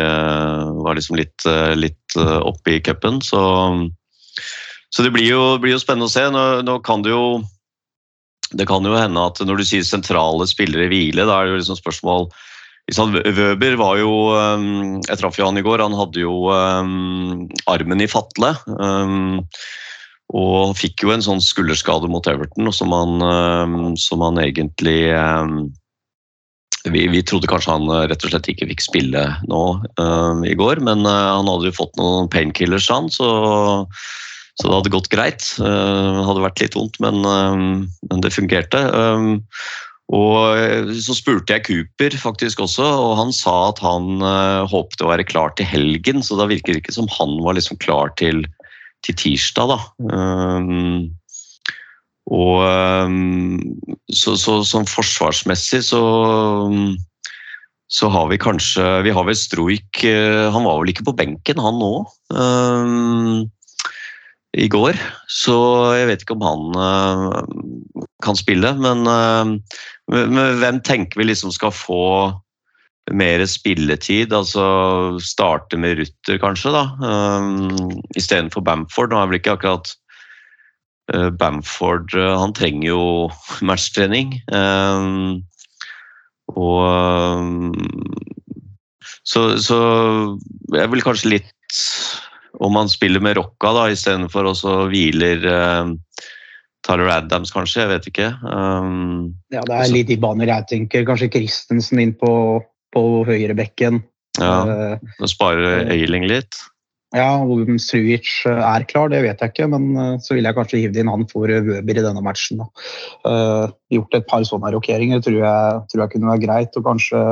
[0.83, 1.45] var liksom litt,
[1.79, 3.39] litt oppe i cupen, så,
[4.91, 6.25] så det blir jo, blir jo spennende å se.
[6.33, 7.37] Nå, nå kan det jo
[8.53, 11.61] det kan jo hende at når du sier sentrale spillere hvile, da er det jo
[11.63, 12.29] liksom spørsmål
[12.85, 15.81] Wøber var jo um, Jeg traff jo han i går.
[15.81, 18.51] Han hadde jo um, armen i fatle.
[18.77, 19.41] Um,
[20.37, 24.99] og fikk jo en sånn skulderskade mot Everton som han, som han egentlig
[26.91, 29.63] vi, vi, trodde kanskje han uh, rett og slett ikke fikk spille nå
[30.01, 33.29] um, i går, men uh, han hadde jo fått noen painkillers, han, så,
[34.55, 35.47] så det hadde gått greit.
[35.59, 37.65] Det hadde vært litt vondt, men, um,
[38.07, 38.79] men det fungerte.
[38.95, 39.41] Um,
[40.15, 44.21] og Så spurte jeg Cooper faktisk også, og han sa at han
[44.69, 46.21] håpte å være klar til helgen.
[46.21, 48.43] Så da virker det ikke som han var liksom klar til,
[49.01, 49.79] til tirsdag, da.
[52.29, 52.61] Og
[54.13, 56.03] så, så, sånn forsvarsmessig så
[57.95, 61.77] så har vi kanskje Vi har vel Stroik Han var vel ikke på benken, han
[61.77, 61.91] nå?
[64.55, 64.97] I går.
[65.31, 65.55] Så
[65.97, 68.71] jeg vet ikke om han uh, kan spille.
[68.79, 69.55] Men, uh,
[70.11, 72.05] men hvem tenker vi liksom skal få
[73.13, 74.33] mer spilletid?
[74.33, 74.65] Altså
[75.23, 76.85] starte med Rutter, kanskje, da.
[77.03, 79.11] Um, Istedenfor Bamford.
[79.11, 79.91] Nå er vel ikke akkurat
[81.13, 83.03] uh, Bamford Han trenger jo
[83.69, 84.37] matchtrening.
[84.55, 85.43] Um,
[86.55, 86.85] og
[87.41, 87.73] um,
[89.25, 89.77] så, så
[90.75, 91.51] jeg vil kanskje litt
[92.59, 95.91] Om han spiller med rocka da, istedenfor og så hviler uh,
[96.85, 97.83] Tyler Adams, kanskje.
[97.83, 98.29] Jeg vet ikke.
[98.45, 101.07] Um, ja, det er litt i baner jeg tenker.
[101.07, 102.31] Kanskje Christensen inn på,
[102.95, 104.03] på høyrebekken.
[104.39, 106.57] Ja, det sparer Ailing litt?
[107.15, 109.69] Ja, om Suic er klar, det vet jeg ikke.
[109.71, 112.63] Men uh, så vil jeg kanskje hivd inn han for Wøber i denne matchen.
[113.25, 116.79] Uh, gjort et par sånne rokeringer tror jeg, tror jeg kunne være greit.
[116.79, 117.25] Og kanskje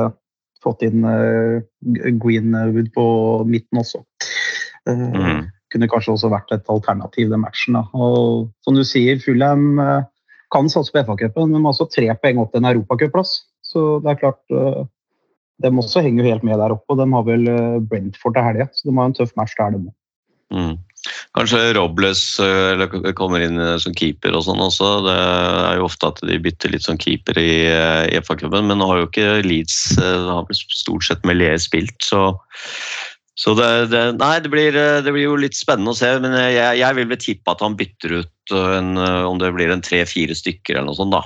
[0.64, 1.04] fått inn
[2.22, 3.04] Greenwood på
[3.44, 4.00] midten også.
[4.88, 7.78] Mm kunne kanskje også vært et alternativ den matchen.
[7.78, 7.84] Da.
[7.98, 10.06] Og som du sier, Fulham eh,
[10.54, 13.40] kan satse på FA-cupen, men har også tre poeng opp til en europacupplass.
[13.64, 14.84] Så det er klart eh,
[15.62, 16.94] De også henger jo helt med der oppe.
[16.94, 19.74] og De har vel eh, Brentford til helga, så de har en tøff match der,
[19.74, 19.94] de òg.
[20.54, 20.74] Mm.
[21.34, 22.20] Kanskje Robles
[23.18, 24.90] kommer inn som keeper og sånn også.
[25.04, 28.86] Det er jo ofte at de bytter litt som keeper i, i FA-cupen, men nå
[28.88, 32.30] har jo ikke Leeds har stort sett Melier spilt, så
[33.34, 36.78] så det, det, nei, det blir, det blir, jo litt spennende å se, men jeg,
[36.78, 38.94] jeg vil vel tippe at han bytter ut en,
[39.26, 41.16] om det blir en tre-fire stykker eller noe sånt.
[41.16, 41.22] da.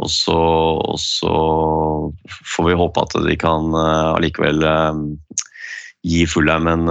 [0.00, 1.32] Og, så, og, så,
[2.54, 4.64] får vi håpe at de kan allikevel
[6.04, 6.86] gi Fulheim en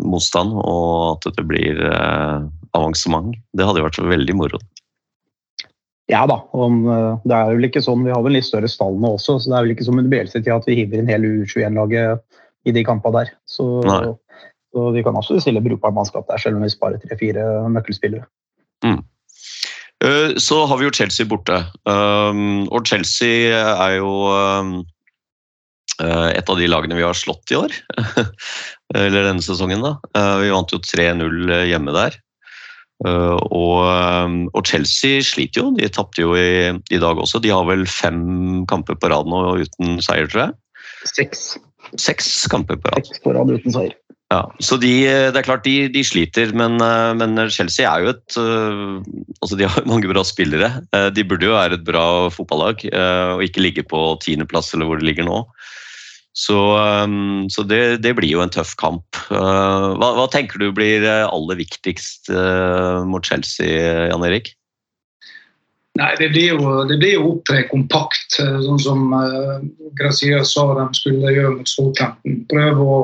[0.00, 1.80] motstand, og at det blir
[2.76, 3.36] avansement.
[3.56, 4.60] Det hadde jo vært veldig moro.
[6.10, 8.04] Ja da, om, eh, det er vel ikke sånn.
[8.06, 10.12] Vi har vel litt større stall nå også, så det er vel ikke som under
[10.12, 12.22] Bielsa-tida at vi hiver inn hele U21-laget
[12.66, 13.32] i de kampene der.
[13.50, 18.26] Så, så, vi kan også stille brukbart mannskap der, selv om vi sparer tre-fire nøkkelspillere.
[18.86, 19.00] Mm.
[20.04, 21.58] Eh, så har vi jo Chelsea borte.
[21.88, 24.76] Um, og Chelsea er jo um,
[26.02, 27.74] eh, et av de lagene vi har slått i år.
[28.94, 29.96] Eller denne sesongen, da.
[30.38, 32.20] Vi vant jo 3-0 hjemme der.
[33.04, 35.74] Uh, og, um, og, Chelsea sliter jo.
[35.76, 37.42] De tapte jo i, i, dag også.
[37.44, 40.56] De har vel fem kamper på rad nå uten seier, tror jeg?
[41.12, 41.46] Seks.
[42.00, 43.06] Seks kamper på rad.
[43.08, 43.94] Seks på rad uten seier.
[44.32, 44.90] Ja, så de,
[45.30, 46.80] det er klart de, de sliter, men,
[47.14, 48.38] men, Chelsea er jo et
[49.38, 50.80] altså De har mange bra spillere.
[51.14, 55.06] De burde jo være et bra fotballag og ikke ligge på tiendeplass eller hvor de
[55.06, 55.44] ligger nå.
[56.36, 59.16] Så, um, så det, det, blir jo en tøff kamp.
[59.30, 64.50] Uh, hva, hva, tenker du blir uh, aller viktigst uh, mot Chelsea, Jan Erik?
[65.96, 69.06] Nei, Det blir jo, det opptre kompakt, sånn som
[69.96, 72.42] Grazia sa de skulle gjøre mot Southampton.
[72.52, 72.98] Prøve å,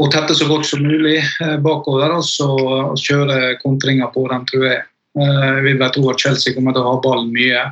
[0.00, 1.18] å, tette så godt som mulig
[1.60, 2.48] bakover og så
[2.96, 4.80] kjøre kontringer på dem, tror jeg.
[5.20, 7.66] Jeg vil bare tro at Chelsea kommer til å ha ballen mye.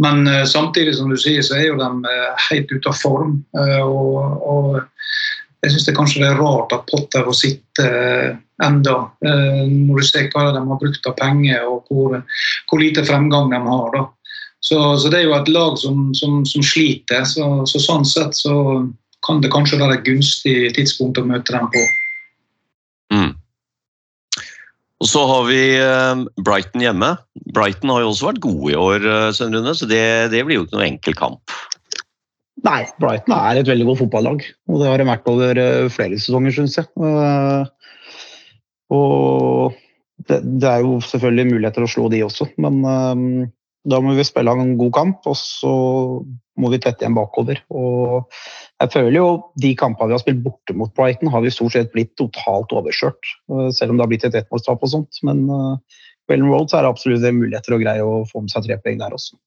[0.00, 3.40] Men uh, samtidig som du sier, så er jo de uh, helt ute av form.
[3.56, 4.78] Uh, og, og,
[5.60, 7.88] jeg syns kanskje det er rart at Potter får sitte
[8.64, 12.14] enda, når du ser hva de har brukt av penger og hvor,
[12.70, 13.98] hvor lite fremgang de har.
[14.64, 17.26] Så, så, det er jo et lag som, som, som sliter.
[17.28, 18.54] Så, så, sånn sett så
[19.26, 21.84] kan det kanskje være et gunstig tidspunkt å møte dem på.
[23.12, 23.30] Mm.
[25.00, 27.14] Og så har vi eh, Brighton hjemme.
[27.56, 29.48] Brighton har jo også vært gode i år, eh, så
[29.88, 31.54] det, det, blir jo ikke noe enkel kamp.
[32.60, 34.44] Nei, Brighton er et veldig godt fotballag.
[34.68, 36.90] Og det har de vært over eh, flere sesonger, syns jeg.
[38.92, 39.78] Og
[40.28, 42.82] det, det, er jo selvfølgelig muligheter å slå de også, men
[43.88, 45.72] da må vi spille en god kamp, og så
[46.60, 47.62] må vi tette igjen bakover.
[47.72, 48.28] Og
[48.80, 49.26] jeg føler jo
[49.62, 53.34] de kampene vi har spilt borte mot Brighton, har vi stort sett blitt totalt overkjørt.
[53.52, 55.22] Eh, selv om det har blitt et ettmålstap og sånt.
[55.26, 56.00] Men uh,
[56.30, 59.00] Ellen Road så er det absolutt muligheter å greie å få med seg tre poeng
[59.00, 59.38] der også.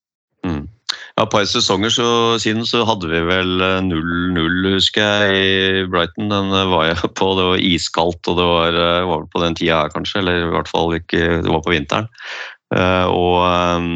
[0.43, 0.65] Mm.
[1.13, 2.07] Ja, Et par sesonger så,
[2.41, 6.29] siden så hadde vi vel eh, 0-0, husker jeg, i Brighton.
[6.31, 9.57] Den eh, var jeg på, det var iskaldt og det var, eh, var på den
[9.59, 12.09] tida her kanskje, eller i hvert fall ikke, det var på vinteren.
[12.75, 13.89] Eh, og, eh,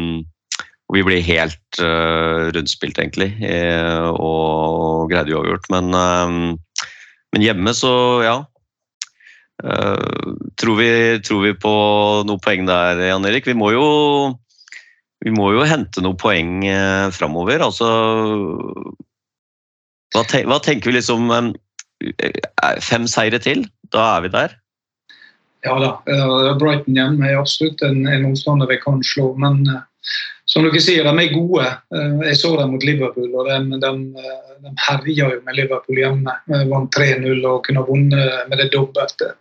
[0.88, 5.68] og vi ble helt uh, rundspilt egentlig, eh, og greide uavgjort.
[5.74, 6.86] Men, uh,
[7.34, 7.92] men hjemme så,
[8.24, 8.36] ja.
[9.58, 10.90] Uh, tror, vi,
[11.26, 11.74] tror vi på
[12.24, 13.48] noen poeng der, Jan Erik?
[13.50, 13.88] Vi må jo
[15.24, 17.64] vi må jo hente noen poeng uh, framover.
[17.66, 17.88] Altså
[20.14, 22.38] hva, ten, hva tenker vi liksom eh,
[22.80, 23.66] Fem seire til?
[23.92, 24.56] Da er vi der?
[25.66, 25.90] Ja da,
[26.56, 29.32] Brighton hjemme er absolutt en, en motstander vi kan slå.
[29.42, 29.66] Men
[30.48, 31.66] som dere sier, de er gode.
[31.94, 33.90] Eh, Jeg så dem mot Liverpool, og de, de,
[34.22, 36.34] eh, de herja jo med Liverpool hjemme.
[36.50, 39.34] Eh, Vant 3-0 og kunne ha vunnet med det dobbelte.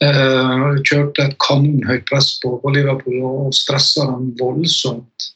[0.00, 5.32] Eh, Kjørte et kanonhøyt press på, på Liverpool og stressa dem voldsomt.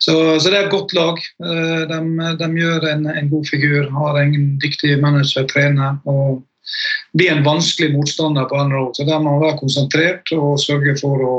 [0.00, 1.18] Så, så det er et godt lag.
[1.44, 1.98] Eh, De,
[2.40, 5.98] de gjør en, en god figur, har en dyktig manager, trener.
[6.06, 6.42] og
[7.18, 8.90] blir en vanskelig motstander på andre år.
[8.94, 11.34] Så der må man være konsentrert og sørge for å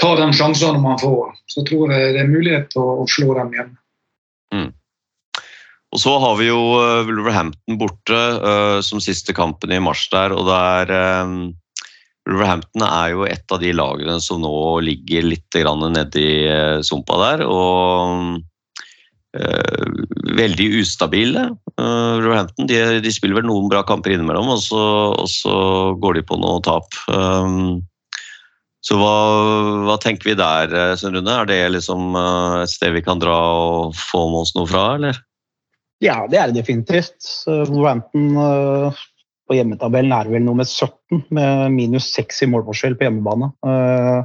[0.00, 1.32] ta de sjansene man får.
[1.50, 3.78] Så tror jeg det er mulighet til å slå dem hjemme.
[5.92, 10.36] Og så har vi jo eh, Wolverhampton borte uh, som siste kampen i mars der,
[10.36, 10.94] og det er...
[11.24, 11.42] Um,
[12.28, 14.54] Wolverhampton er jo et av de lagene som nå
[14.86, 18.38] ligger litt nedi eh, sumpa der, og
[19.34, 19.88] eh,
[20.38, 21.48] veldig ustabile.
[21.74, 24.84] Eh, Wolverhampton de, de spiller vel noen bra kamper innimellom, og så,
[25.18, 25.56] og så
[25.98, 26.94] går de på noe tap.
[27.10, 27.82] Um,
[28.82, 29.12] så hva,
[29.86, 31.30] hva tenker vi der, Sunn Rune?
[31.30, 34.88] Er det liksom eh, et sted vi kan dra og få med oss noe fra,
[34.98, 35.20] eller?
[36.02, 37.20] Ja, det er det definitivt.
[37.46, 39.02] Wolverhampton eh,
[39.46, 43.52] på hjemmetabellen er vel nummer 17 med minus 6 i målforskjell på hjemmebane.
[43.66, 44.22] Eh,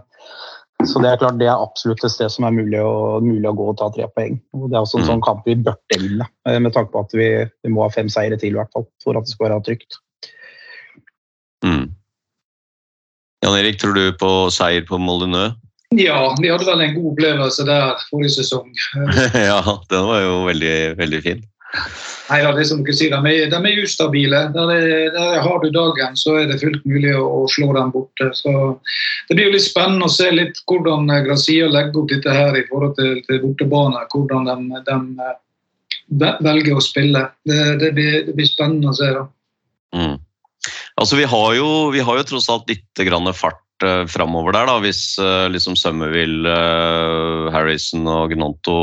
[0.85, 3.53] Så det er klart det er absolutt et sted som er mulig å, mulig å
[3.57, 4.35] gå og ta tre poeng.
[4.53, 5.09] Og det er også en Mm.
[5.09, 7.29] sånn kamp vi burde vinne, eh, med tanke på at vi,
[7.65, 9.97] vi må ha fem seire til i hvert fall, for at det skal være trygt.
[11.65, 11.87] Mm.
[13.45, 15.55] Jan Erik, tror du på seier på Molineux?
[15.95, 18.73] Ja, vi hadde vel en god opplevelse der forrige sesong.
[19.49, 19.61] ja,
[19.91, 21.45] den var jo veldig, veldig fin.
[22.27, 24.41] Nei, da, det er som dere sier, de er, de er ustabile.
[24.51, 27.93] Der, er, der har du dagen, så er det fullt mulig å, å slå dem
[27.93, 28.29] borte.
[28.35, 28.51] Så
[29.29, 32.65] Det blir jo litt spennende å se litt hvordan Grazia legger opp dette her i
[32.67, 34.03] forhold til, til bortebane.
[34.11, 37.23] Hvordan de, de eh, velger å spille.
[37.47, 39.13] Det, det, blir, det blir spennende å se.
[39.15, 39.27] da.
[39.95, 40.17] Mm.
[40.97, 43.03] Altså, vi har, jo, vi har jo tross alt litt
[43.37, 48.79] fart uh, framover der, da, hvis uh, liksom Summerville, eh, Harrison og Gnanto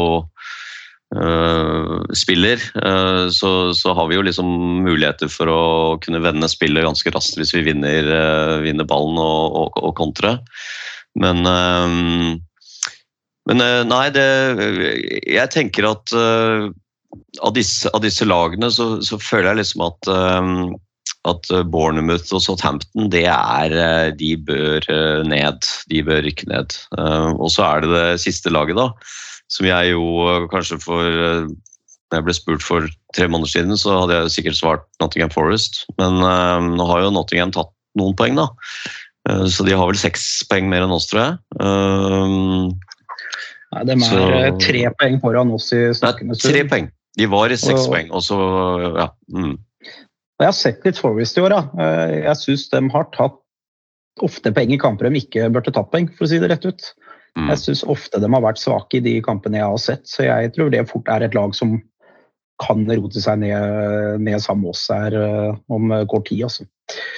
[1.16, 2.62] eh, spiller.
[2.78, 4.46] eh, så, så har vi jo liksom
[4.86, 5.62] muligheter for å
[6.02, 10.38] kunne vende spillet ganske raskt hvis vi vinner, eh, vinner ballen og, og, og kontre.
[11.18, 12.38] Men eh,
[13.44, 14.24] men eh, nei, det
[15.28, 16.70] Jeg tenker at eh,
[17.42, 20.48] av, disse, av disse lagene så, så føler jeg liksom at eh,
[21.24, 25.64] at eh, Bournemouth og Southampton det er, eh, de bør eh, ned.
[25.90, 26.74] De bør rykke ned.
[27.40, 28.90] Og så er det det siste laget, da.
[29.52, 30.04] Som jeg jo
[30.52, 31.04] kanskje for
[32.12, 32.86] da jeg ble spurt for
[33.16, 35.84] tre måneder siden, så hadde jeg sikkert svart Nottingham Forest.
[35.98, 38.46] Men nå har jo Nottingham tatt noen poeng, da.
[39.50, 41.32] Så de har vel seks poeng mer enn oss, tror jeg.
[43.74, 46.54] Nei, de er Så- tre poeng foran oss i snakkende stund.
[46.54, 46.90] tre poeng.
[47.16, 48.38] De var i seks Og- poeng, og så
[48.96, 49.08] ja.
[49.32, 49.58] Mm.
[50.44, 51.54] Og Jeg har sett litt Forest i år.
[51.54, 51.62] da.
[51.80, 53.40] Eh, Jeg syns de har tatt
[54.22, 56.82] ofte poeng i kamper de ikke burde tatt poeng, for å si det rett ut.
[57.36, 57.48] Mm.
[57.48, 60.52] Jeg syns ofte de har vært svake i de kampene jeg har sett, så jeg
[60.54, 61.80] tror det fort er et lag som
[62.62, 66.44] kan rote seg ned, ned sammen med oss her eh, om kort tid.
[66.44, 66.68] Altså.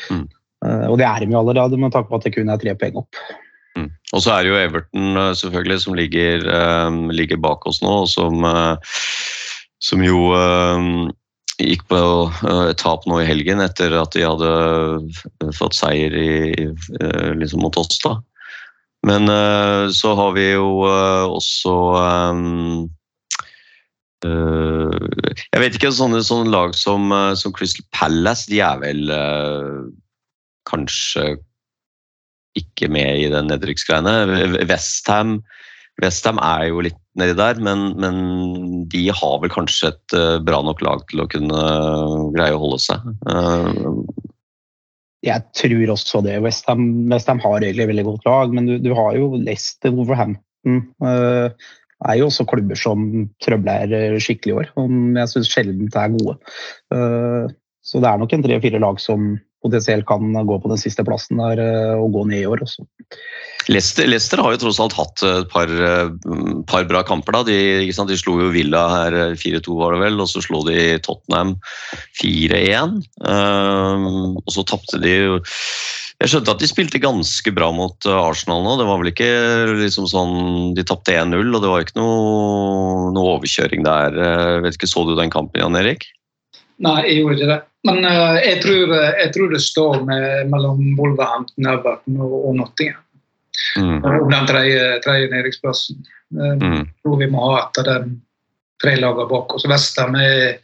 [0.08, 0.28] Mm.
[0.64, 2.74] Eh, Og det er de jo allerede, med tanke på at det kun er tre
[2.78, 3.20] poeng opp.
[3.76, 3.90] Mm.
[4.14, 6.46] Og så er det jo Everton selvfølgelig som ligger,
[7.12, 8.40] ligger bak oss nå, og som,
[9.82, 10.30] som jo
[11.62, 11.98] gikk på
[12.28, 16.68] eh, et tap nå i helgen etter at de hadde fått seier i,
[17.00, 17.98] eh, liksom mot oss.
[18.04, 18.18] da.
[19.06, 21.74] Men eh, så har vi jo også
[22.34, 22.86] um,
[24.26, 24.96] uh,
[25.52, 29.86] Jeg vet ikke, sånne, sånne lag som, som Crystal Palace, de er vel uh,
[30.68, 31.36] kanskje
[32.56, 34.64] ikke med i den nedrykksgreiene.
[34.64, 35.38] Westham
[36.02, 38.16] Westham er jo litt nedi der, men, men
[38.92, 41.62] de har vel kanskje et eh, bra nok lag til å kunne
[42.34, 43.06] greie å holde seg.
[43.32, 44.26] Eh,
[45.26, 46.36] Jeg tror også det.
[46.44, 51.48] Westham West har egentlig veldig godt lag, men du, du har jo Leicester, Wolverhampton uh,
[52.06, 54.70] er jo også klubber som trøbler eh, skikkelig i år.
[54.76, 56.36] Som jeg syns sjelden er gode.
[56.92, 57.48] Uh,
[57.86, 61.40] Så det er nok en tre-fire lag som potensielt kan gå på den siste plassen
[61.40, 62.84] der uh, og gå ned i år også.
[63.66, 66.10] Leicester, Leicester har jo tross alt hatt et par, eh,
[66.70, 67.34] par bra kamper.
[67.34, 67.42] da.
[67.48, 70.98] De, de slo jo Villa her eh, 4-2, var det vel, og så slo de
[71.02, 71.56] Tottenham
[72.20, 73.00] 4-1.
[73.26, 75.38] Um, og så tapte de jo
[76.16, 78.76] Jeg skjønte at de spilte ganske bra mot eh, Arsenal nå.
[78.78, 79.30] Det var vel ikke
[79.82, 80.36] liksom sånn
[80.76, 84.14] De tapte 1-0, og det var ikke noe, noe overkjøring der.
[84.14, 86.06] Jeg vet ikke, Så du den kampen, Jan Erik?
[86.86, 87.62] Nei, jeg gjorde ikke det.
[87.86, 93.02] Men uh, jeg, tror, jeg tror det står med, mellom Wolverhampton, Everton og, og Nottingham
[93.76, 94.04] Mm.
[94.04, 96.04] om den tredje, tredje nedrykksplassen.
[96.36, 96.86] Eh, Mm.
[97.02, 97.96] Tror vi må ha etter de
[98.82, 99.66] tre lagene bak oss.
[99.68, 100.58] Westham er,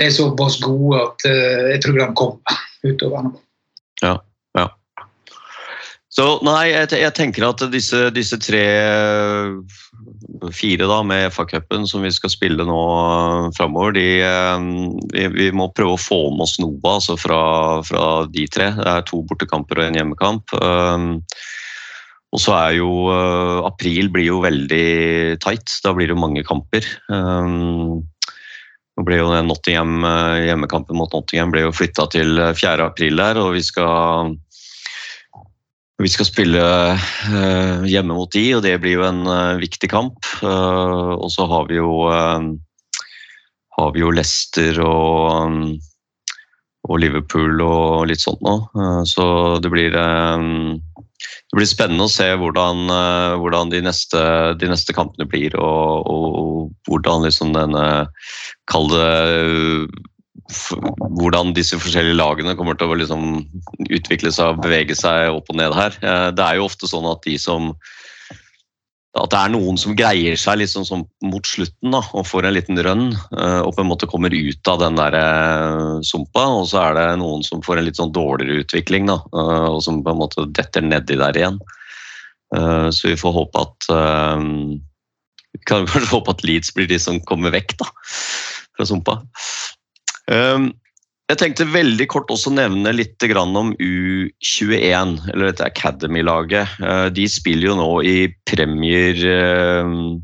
[0.00, 3.34] er såpass gode at eh, jeg tror de kommer utover nå.
[4.02, 4.18] Ja
[6.14, 8.62] Så nei, jeg, jeg tenker at disse, disse tre
[10.54, 12.80] Fire da med FA-cupen som vi skal spille nå
[13.56, 14.66] framover, de, eh,
[15.14, 17.40] vi, vi må prøve å få med oss noe altså fra,
[17.86, 18.68] fra de tre.
[18.76, 20.54] Det er to bortekamper og en hjemmekamp.
[20.60, 21.08] Um,
[22.34, 25.76] og så er jo eh, April blir jo veldig tight.
[25.84, 26.86] Da blir det mange kamper.
[27.06, 28.02] Um,
[28.94, 32.90] nå ble jo den Nottingham, eh, Hjemmekampen mot Nottingham ble jo flytta til eh, 4.
[32.90, 34.34] april der, og vi skal
[36.02, 40.26] vi skal spille eh, hjemme mot de, og det blir jo en eh, viktig kamp.
[40.42, 42.48] Eh, og så har vi jo eh,
[43.78, 45.70] har vi jo Leicester og,
[46.86, 48.56] og Liverpool og litt sånt nå.
[48.74, 49.26] Eh, så
[49.62, 50.50] det blir eh,
[51.54, 54.22] det blir spennende å se hvordan, eh, hvordan de, neste,
[54.58, 57.84] de neste kampene blir, og, og hvordan liksom denne
[58.66, 59.86] Kall det
[61.14, 63.22] hvordan disse forskjellige lagene kommer til å liksom
[63.86, 65.94] utvikle seg og bevege seg opp og ned her.
[66.02, 67.72] Eh, Det er jo ofte sånn at de som
[69.14, 72.56] at det er noen som greier seg liksom sånn mot slutten da, og får en
[72.56, 76.66] liten rønn eh, og på en måte kommer ut av den der eh, sumpa, og
[76.70, 80.02] så er det noen som får en litt sånn dårligere utvikling da, eh, og som
[80.02, 81.62] på en måte detter nedi der igjen.
[82.54, 87.50] Så vi får håpe at vi kan kanskje håpe at Leeds blir de som kommer
[87.50, 87.88] vekk da,
[88.76, 89.16] fra sumpa.
[90.30, 90.68] Um,
[91.32, 96.76] jeg tenkte veldig kort også nevne litt om U21, eller dette Academy-laget.
[96.82, 99.16] Uh, De spiller jo nå i Premier,
[99.80, 100.20] um,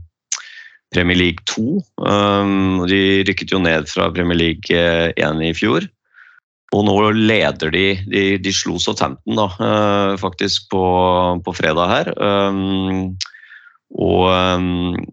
[0.92, 1.80] Premier League 2.
[2.04, 5.88] Um, De rykket jo ned fra Premier League eh, 1 i fjor.
[6.76, 10.84] Og nå leder de De, de slo Southampton da, eh, faktisk på,
[11.42, 12.12] på fredag her.
[13.90, 15.09] Og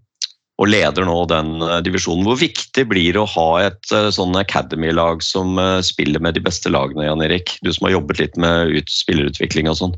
[0.58, 2.26] og leder nå den eh, divisjonen.
[2.28, 6.44] Hvor viktig blir det å ha et eh, sånn Academy-lag som eh, spiller med de
[6.46, 7.58] beste lagene, Jan Erik?
[7.62, 9.98] Du som har jobbet litt med ut, spillerutvikling og sånn.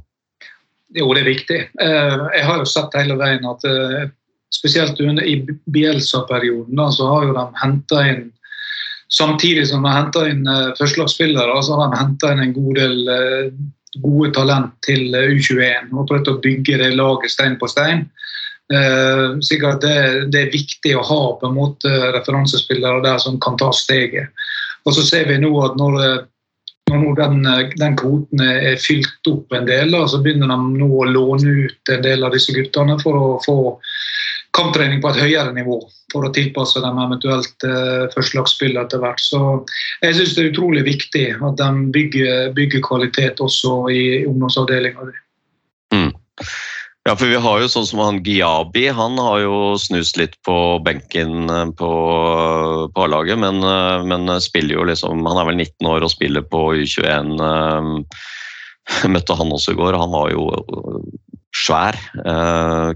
[0.98, 1.60] Jo, det er viktig.
[1.78, 3.62] Jeg har jo sett hele veien at
[4.50, 5.36] spesielt under i
[5.70, 8.28] Bielsa-perioden så har jo de henta inn
[9.10, 13.00] Samtidig som de henter inn eh, førstelagsspillere, så har de henta inn en god del
[13.98, 18.06] gode talent til eh, U21 og prøvd å bygge det laget stein på stein.
[18.74, 19.96] Eh, sikkert det,
[20.30, 24.30] det er viktig å ha på en måte referansespillere der som kan ta steget.
[24.86, 26.20] Og så ser vi nå at når, eh,
[26.94, 31.10] når den, eh, den kvoten er fylt opp en del, så begynner de nå å
[31.10, 33.60] låne ut en del av disse guttene for å få
[34.54, 35.82] kamptrening på et høyere nivå.
[36.14, 39.22] For å tilpasse dem eventuelt eh, førstelagsspill etter hvert.
[39.22, 39.42] Så
[40.06, 45.10] jeg syns det er utrolig viktig at de bygger, bygger kvalitet også i ungdomsavdelinga.
[47.08, 50.56] Ja, for vi har jo sånn som han Giabi, han har jo snust litt på
[50.84, 51.92] benken eh, på,
[52.92, 56.44] på A-laget, men, eh, men spiller jo liksom Han er vel 19 år og spiller
[56.44, 57.40] på U21.
[57.40, 58.28] eh,
[59.14, 60.50] Møtte han også i går, han var jo
[61.54, 61.98] svær.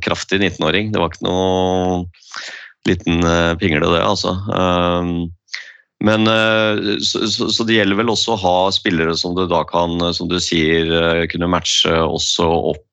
[0.01, 0.89] Kraftig 19-åring.
[0.93, 1.99] Det var ikke noe
[2.89, 3.21] liten
[3.61, 4.33] pingle, det, altså.
[6.01, 6.25] Men
[7.05, 10.39] så, så, det gjelder vel også å ha spillere som du da kan, som du
[10.41, 10.89] sier,
[11.29, 12.92] kunne matche også opp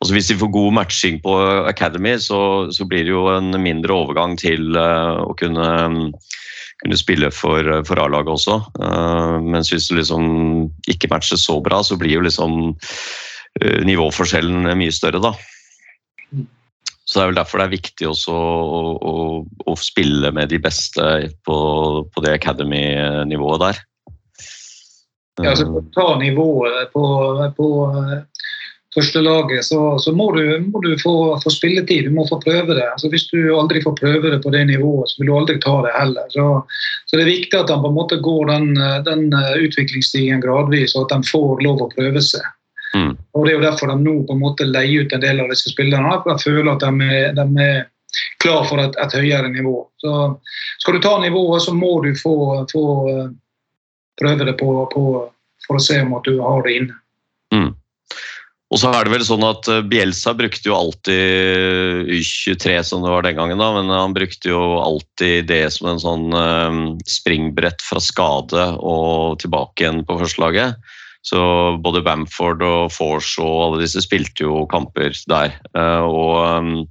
[0.00, 1.34] Altså Hvis de får god matching på
[1.68, 5.68] Academy, så, så blir det jo en mindre overgang til eh, å kunne,
[6.82, 8.60] kunne spille for, for A-laget også.
[8.76, 10.26] Eh, mens hvis du liksom
[10.92, 12.74] ikke matcher så bra, så blir jo liksom
[13.62, 15.34] eh, nivåforskjellen mye større, da.
[17.06, 19.12] Så det er vel derfor det er viktig også å, å,
[19.70, 21.04] å spille med de beste
[21.46, 21.58] på,
[22.10, 23.84] på det Academy-nivået der.
[25.38, 27.04] Ja, altså, ta nivået på,
[27.56, 27.68] på
[28.96, 30.42] eh, førstelaget, så, så må du,
[30.72, 32.04] må du få, få spilletid.
[32.04, 32.84] Du må få prøve det.
[32.92, 35.76] Altså, hvis du aldri får prøve det på det nivået, så vil du aldri ta
[35.84, 36.28] det heller.
[36.32, 36.46] Så,
[37.06, 40.44] så det er viktig at de på en måte går den, eh, den eh, utviklingsstigen
[40.44, 42.46] gradvis, og at de får lov å prøve seg.
[42.96, 43.12] Mm.
[43.36, 45.52] Og Det er jo derfor de nå på en måte leier ut en del av
[45.52, 46.18] disse spillerne.
[46.22, 47.80] for De føler at de er, de er
[48.40, 49.78] klar for et, et høyere nivå.
[50.00, 50.12] Så
[50.80, 52.84] Skal du ta nivået, så må du få, få,
[54.16, 55.02] prøve det på, på
[55.66, 56.96] for å se om at du har det inne.
[58.74, 63.12] Og så er det vel sånn at eh, Bielsa brukte jo alltid U23, som det
[63.12, 67.84] var den gangen, da, men han brukte jo alltid det som en sånn eh, springbrett
[67.86, 70.82] fra skade og tilbake igjen på førstelaget.
[71.26, 71.38] Så
[71.82, 75.56] både Bamford og Force og alle disse spilte jo kamper der.
[75.74, 76.84] Eh, og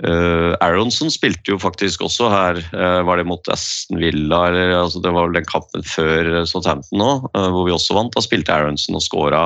[0.00, 2.60] Aronson spilte jo faktisk også her,
[3.04, 7.08] var det mot Aston Villa, eller altså det var vel den kampen før Southampton nå,
[7.34, 8.14] hvor vi også vant.
[8.16, 9.42] Da spilte Aronson og skåra.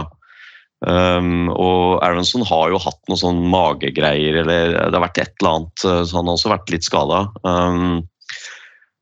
[0.85, 5.53] Um, og Aronson har jo hatt noe sånn magegreier, eller det har vært et eller
[5.55, 7.21] annet, eh, så han har også vært litt skada.
[7.47, 8.03] Um,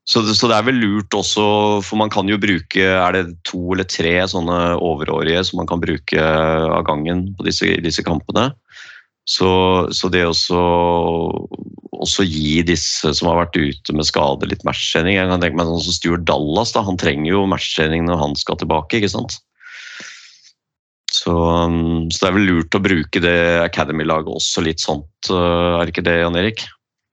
[0.06, 1.44] så, det, så det er vel lurt også,
[1.86, 5.82] for man kan jo bruke Er det to eller tre sånne overårige som man kan
[5.82, 8.50] bruke av gangen på disse, disse kampene?
[9.30, 9.52] Så,
[9.94, 10.58] så det også
[12.02, 15.14] også gi disse som har vært ute med skade, litt matchtrening.
[15.14, 16.82] Jeg kan tenke sånn Stuart Dallas, da.
[16.86, 18.98] han trenger jo matchtrening når han skal tilbake.
[18.98, 19.38] ikke sant?
[21.22, 25.82] Så, um, så det er vel lurt å bruke det Academy-laget også litt sånt, er
[25.82, 26.64] er ikke det, Jan Erik?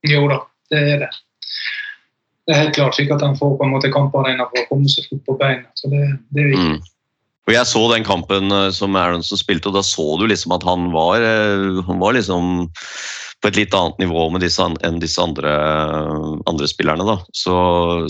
[0.08, 0.40] Jo da,
[0.72, 1.10] det er det.
[2.48, 4.90] Det er helt klart slik at han får på en måte kamparena for å komme
[4.90, 5.68] seg fort på beina.
[5.78, 6.00] Så det,
[6.34, 6.80] det er viktig.
[6.80, 6.88] Mm.
[7.48, 10.66] Og Jeg så den kampen uh, som Aronson spilte, og da så du liksom at
[10.66, 12.66] han var, uh, han var liksom
[13.40, 15.52] på et litt annet nivå med disse, enn disse andre,
[16.50, 17.16] andre spillerne.
[17.32, 17.54] Så,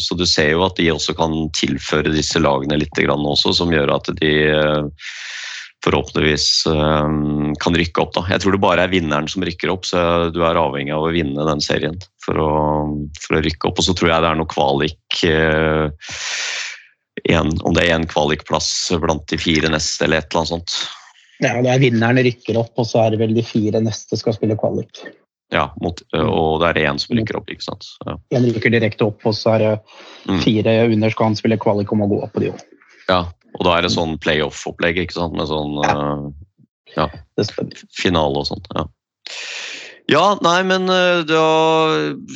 [0.03, 3.71] så du ser jo at de også kan tilføre disse lagene litt grann også, som
[3.71, 4.33] gjør at de
[5.85, 7.11] forhåpentligvis eh,
[7.63, 8.13] kan rykke opp.
[8.17, 8.25] Da.
[8.35, 11.13] Jeg tror det bare er vinneren som rykker opp, så du er avhengig av å
[11.15, 12.51] vinne den serien for å,
[13.23, 13.81] for å rykke opp.
[13.81, 16.13] Og så tror jeg det er noe kvalik eh,
[17.31, 18.69] en, Om det er én kvalikplass
[19.03, 20.77] blant de fire neste, eller et eller annet sånt.
[21.41, 24.37] Ja, det er vinneren rykker opp, og så er det vel de fire neste skal
[24.37, 25.03] spille kvalik.
[25.51, 27.89] Ja, mot, og det er én som rykker opp, ikke sant.
[28.07, 28.15] Ja.
[28.39, 29.73] En rykker direkte opp, og så er det
[30.29, 30.37] Mm.
[30.45, 32.61] fire under skal han spille kvalik om å gå opp på de òg.
[33.09, 33.25] ja.
[33.59, 35.37] Og da er det sånn playoff-opplegg, ikke sant.
[35.37, 36.23] Med sånn eh,
[36.97, 37.09] ja,
[37.97, 38.71] finale og sånt.
[38.77, 38.85] Ja.
[40.11, 41.45] ja, nei, men eh, da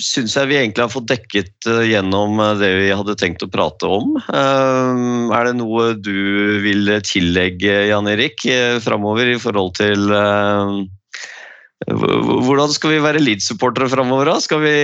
[0.03, 3.51] syns jeg vi egentlig har fått dekket eh, gjennom eh, det vi hadde tenkt å
[3.53, 4.19] prate om.
[4.25, 5.05] Eh,
[5.39, 10.85] Er det noe du vil tillegge, Jan Erik, eh, framover i forhold til eh,
[11.85, 14.30] hvordan skal vi være Leeds-supportere framover?
[14.62, 14.74] vi,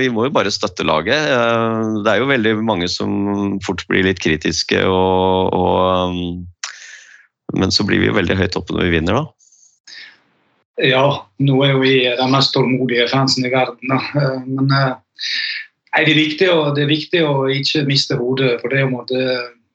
[0.00, 1.16] vi må jo bare støtte laget.
[1.16, 6.46] Eh, Det er jo veldig mange som fort blir litt kritiske, og, og, um,
[7.56, 9.24] men så blir vi jo veldig høyt oppe når vi vinner, da.
[10.80, 11.04] Ja,
[11.40, 13.88] nå er jo vi den mest tålmodige fansen i verden.
[13.88, 14.00] Da.
[14.20, 14.92] Eh, Men eh,
[15.94, 18.88] nei, det, er viktig å, det er viktig å ikke miste hodet, for det er
[18.88, 19.04] jo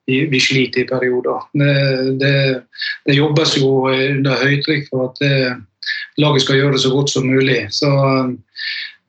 [0.06, 1.48] vi, vi sliter i perioder.
[1.58, 1.72] Det,
[2.22, 2.34] det,
[3.10, 5.56] det jobbes jo under høytrykk for at eh,
[6.22, 7.60] laget skal gjøre det så godt som mulig.
[7.76, 8.36] Så eh,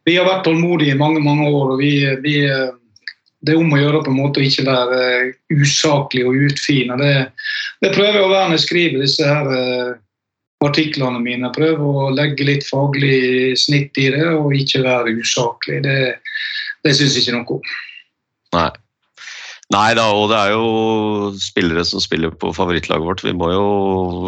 [0.07, 1.75] vi har vært tålmodige i mange mange år.
[1.75, 2.73] og vi, vi, eh,
[3.41, 6.95] Det er om å gjøre på en måte å ikke være eh, usaklig og utfin.
[6.99, 7.15] Det,
[7.83, 9.93] det prøver jeg å være når jeg skriver disse her eh,
[10.65, 11.53] artiklene mine.
[11.55, 15.83] Prøve å legge litt faglig snitt i det, og ikke være usaklig.
[15.85, 16.17] Det,
[16.87, 17.77] det syns ikke noe om.
[18.57, 18.71] Nei.
[19.75, 23.25] Nei da, og det er jo spillere som spiller på favorittlaget vårt.
[23.27, 23.67] Vi må jo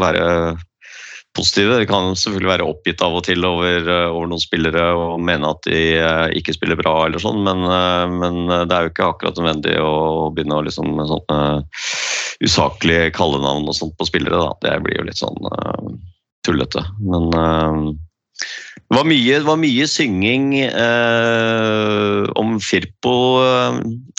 [0.02, 0.56] være
[1.38, 1.78] positive.
[1.80, 5.52] Det kan selvfølgelig være oppgitt av og til over, eh, over noen spillere og mene
[5.54, 9.10] at de eh, ikke spiller bra, eller sånn, men, eh, men det er jo ikke
[9.12, 11.40] akkurat nødvendig å begynne å liksom med sånne
[12.44, 14.38] usaklige kallenavn og sånt på spillere.
[14.38, 14.52] Da.
[14.66, 15.88] Det blir jo litt sånn uh,
[16.46, 16.84] tullete.
[17.02, 17.88] Men uh,
[18.88, 23.16] det var mye, det var mye synging uh, om Firpo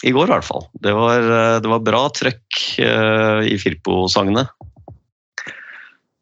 [0.04, 0.68] i går, i hvert fall.
[0.84, 1.24] Det var,
[1.64, 4.44] det var bra trøkk i Firpo-sangene.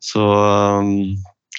[0.05, 0.91] Så eh,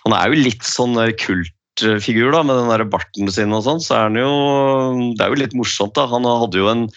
[0.06, 3.84] han er jo litt sånn kultfigur, da, med den der barten sin og sånn.
[3.84, 4.34] Så er han jo
[5.18, 6.08] Det er jo litt morsomt, da.
[6.12, 6.88] Han hadde jo en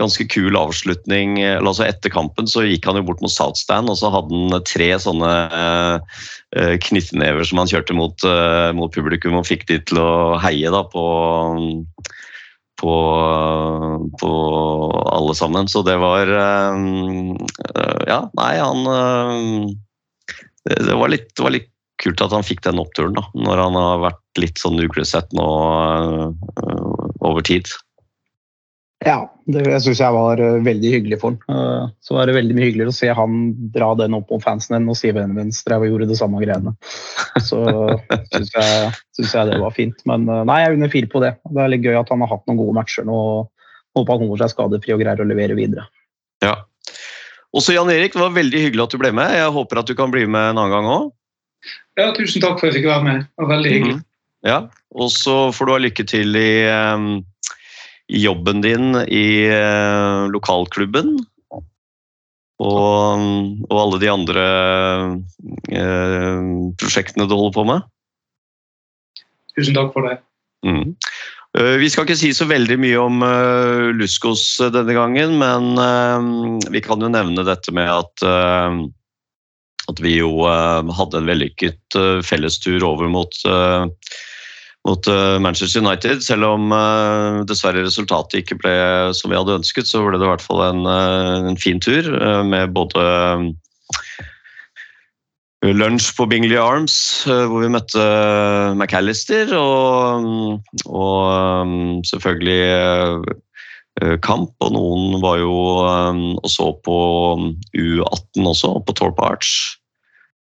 [0.00, 1.38] ganske kul avslutning.
[1.42, 4.66] eller altså Etter kampen så gikk han jo bort mot Southstand, og så hadde han
[4.66, 6.20] tre sånne eh,
[6.58, 10.72] eh, knyttnever som han kjørte mot, eh, mot publikum og fikk de til å heie
[10.74, 11.04] da på
[12.74, 12.94] på,
[14.18, 14.30] på
[15.14, 15.68] alle sammen.
[15.70, 16.26] Så det var
[18.04, 19.78] Ja, nei, han
[20.64, 21.70] det, var litt, det var litt
[22.02, 25.48] kult at han fikk den oppturen, da, når han har vært litt sånn uglesett nå
[25.94, 26.28] eh,
[27.24, 27.70] over tid.
[29.04, 29.18] Ja,
[29.50, 31.54] det syns jeg var eh, veldig hyggelig for han.
[31.54, 34.78] Eh, Så var det veldig mye hyggeligere å se han dra den opp mot fansen
[34.78, 36.74] enn å si Vennemens drev og gjorde det samme greiene.
[37.44, 37.62] Så
[38.32, 40.06] syns jeg, synes jeg det var fint.
[40.08, 41.34] Men nei, jeg er under fire på det.
[41.50, 43.18] Det er litt gøy at han har hatt noen gode matcher nå.
[43.94, 45.86] Håper han holder seg skadefri og greier å levere videre.
[46.42, 46.56] Ja.
[47.54, 49.34] Også Jan Erik, det var veldig hyggelig at du ble med.
[49.36, 51.12] Jeg håper at du kan bli med en annen gang òg.
[51.98, 53.28] Ja, tusen takk for at jeg fikk være med.
[53.30, 54.00] Det var veldig hyggelig.
[54.44, 54.56] Ja.
[54.98, 57.22] Og så får du ha lykke til i, um,
[58.10, 61.14] i jobben din i uh, lokalklubben.
[62.64, 63.22] og,
[63.70, 64.44] og alle de andre
[65.74, 66.42] uh,
[66.78, 67.86] prosjektene du holder på med.
[69.54, 70.18] Tusen takk for det.
[70.66, 70.94] Mm.
[71.58, 74.42] Eh, Vi skal ikke si så veldig mye om eh, Luskos
[74.74, 78.78] denne gangen, men eh, vi kan jo nevne dette med at, eh,
[79.92, 83.86] at vi jo eh, hadde en vellykket eh, fellestur over mot, eh,
[84.88, 86.26] mot eh, Manchester United.
[86.26, 88.74] Selv om eh, dessverre resultatet ikke ble
[89.14, 92.10] som vi hadde ønsket, så ble det i hvert fall en, eh, en fin tur
[92.18, 93.06] eh, med både
[95.72, 98.02] lunsj på Bingley Arms, eh, hvor vi møtte
[98.74, 101.20] McAllister, og, og
[101.64, 104.52] um, selvfølgelig eh, kamp.
[104.60, 106.98] Og noen var jo og så på
[107.72, 109.78] U18 også, på Torp Arch.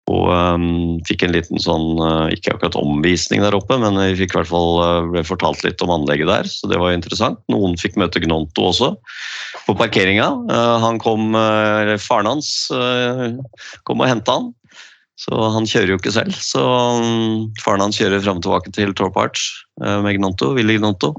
[0.10, 4.34] Og um, fikk en liten sånn, eh, ikke akkurat omvisning der oppe, men vi fikk
[4.36, 7.40] hvert fall eh, ble fortalt litt om anlegget der, så det var interessant.
[7.54, 8.96] Noen fikk møte Gnonto også,
[9.68, 10.28] på parkeringa.
[10.50, 13.30] Uh, Han kom, eh, eller Faren hans uh,
[13.88, 14.50] kom og henta han.
[15.22, 16.34] Så han kjører jo ikke selv.
[16.42, 19.52] Så um, faren hans kjører fram og tilbake til Torp Arch
[19.84, 21.14] uh, med Gnonto, Willy Gnonto.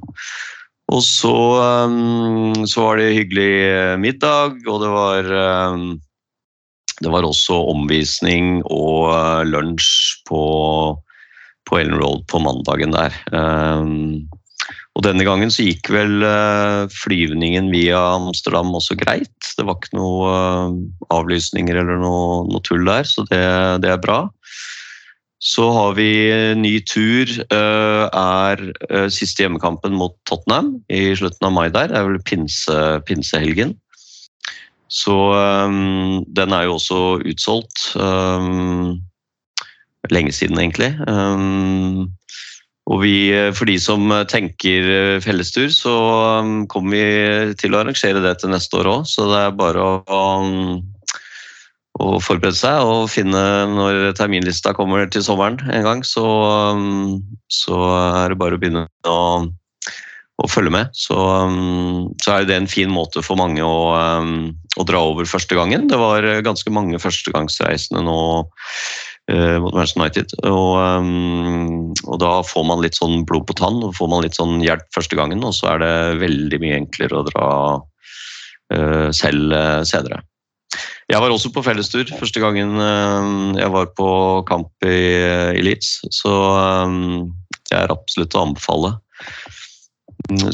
[0.92, 1.34] Og så,
[1.86, 5.30] um, så var det hyggelig eh, middag, og det var
[5.72, 5.86] um,
[7.00, 10.42] Det var også omvisning og lunsj på,
[11.66, 13.16] på Ellen Road på mandagen der.
[14.92, 19.32] Og denne gangen så gikk vel uh, flyvningen via Amsterdam også greit.
[19.56, 20.74] Det var ikke noe uh,
[21.16, 23.42] avlysninger eller noe, noe tull der, så det,
[23.84, 24.26] det er bra.
[25.42, 26.10] Så har vi
[26.60, 27.32] ny tur.
[27.50, 31.88] uh, er siste hjemmekampen mot Tottenham i slutten av mai der.
[31.88, 32.76] Det er vel pinse,
[33.08, 33.74] pinsehelgen.
[34.92, 37.96] Så um, den er jo også utsolgt.
[37.96, 39.00] Um,
[40.12, 40.92] lenge siden, egentlig.
[41.08, 42.12] Um,
[42.92, 45.92] og vi, for de som tenker eh, fellestur, så
[46.42, 49.06] um, kommer vi til å arrangere det til neste år òg.
[49.08, 50.82] Så det er bare å, um,
[51.96, 53.40] å forberede seg og finne
[53.72, 56.26] når terminlista kommer til sommeren en gang, så,
[56.76, 57.80] um, så
[58.26, 59.18] er det bare å begynne å,
[60.42, 60.92] å følge med.
[60.92, 61.16] Så,
[62.20, 65.88] så er det en fin måte for mange å, å dra over første gangen.
[65.88, 70.34] Det var ganske mange førstegangsreisende nå eh, mot Manchester United.
[70.48, 74.38] Og, um, og da får man litt sånn blod på tann, og får man litt
[74.38, 77.48] sånn hjelp første gangen, og så er det veldig mye enklere å dra
[78.74, 80.22] eh, selv eh, senere.
[81.10, 83.30] Jeg var også på fellestur første gangen eh,
[83.60, 84.10] jeg var på
[84.48, 85.00] kamp i,
[85.58, 86.34] i Leeds, så
[87.68, 88.94] det er absolutt å anbefale.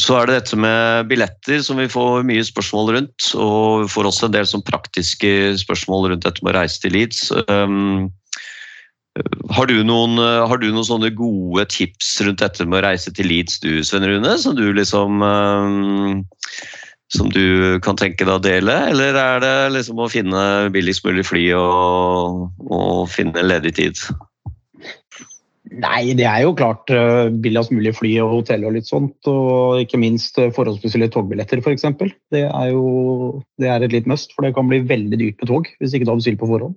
[0.00, 4.08] Så er det dette med billetter som vi får mye spørsmål rundt, og vi får
[4.08, 7.28] også en del sånn praktiske spørsmål rundt dette med å reise til Leeds.
[9.54, 13.12] Har du, noen, eh, har du noen sånne gode tips rundt dette med å reise
[13.14, 14.36] til Leeds, du Sven Rune?
[14.40, 16.22] Som du liksom um,
[17.14, 18.74] Som du kan tenke deg å dele?
[18.92, 24.02] Eller er det liksom å finne billigst mulig fly og, og finne ledig tid?
[25.78, 29.16] Nei, det er jo klart uh, billigst mulig fly og hotell og litt sånt.
[29.30, 31.88] Og ikke minst forholdsmessige togbilletter, f.eks.
[32.34, 35.48] Det er jo det er et litt must, for det kan bli veldig dyrt på
[35.48, 36.76] tog hvis ikke du har bestilt på forhånd.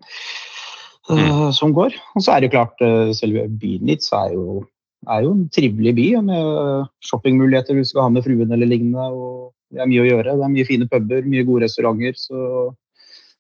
[1.10, 1.95] Uh, Som går.
[2.16, 4.62] Og så er det klart, uh, selve byen Leeds er jo,
[5.10, 9.08] er jo en trivelig by med shoppingmuligheter du skal ha med fruen eller lignende.
[9.10, 10.38] og Det er mye å gjøre.
[10.38, 12.14] Det er mye fine puber, mye gode restauranter.
[12.18, 12.72] så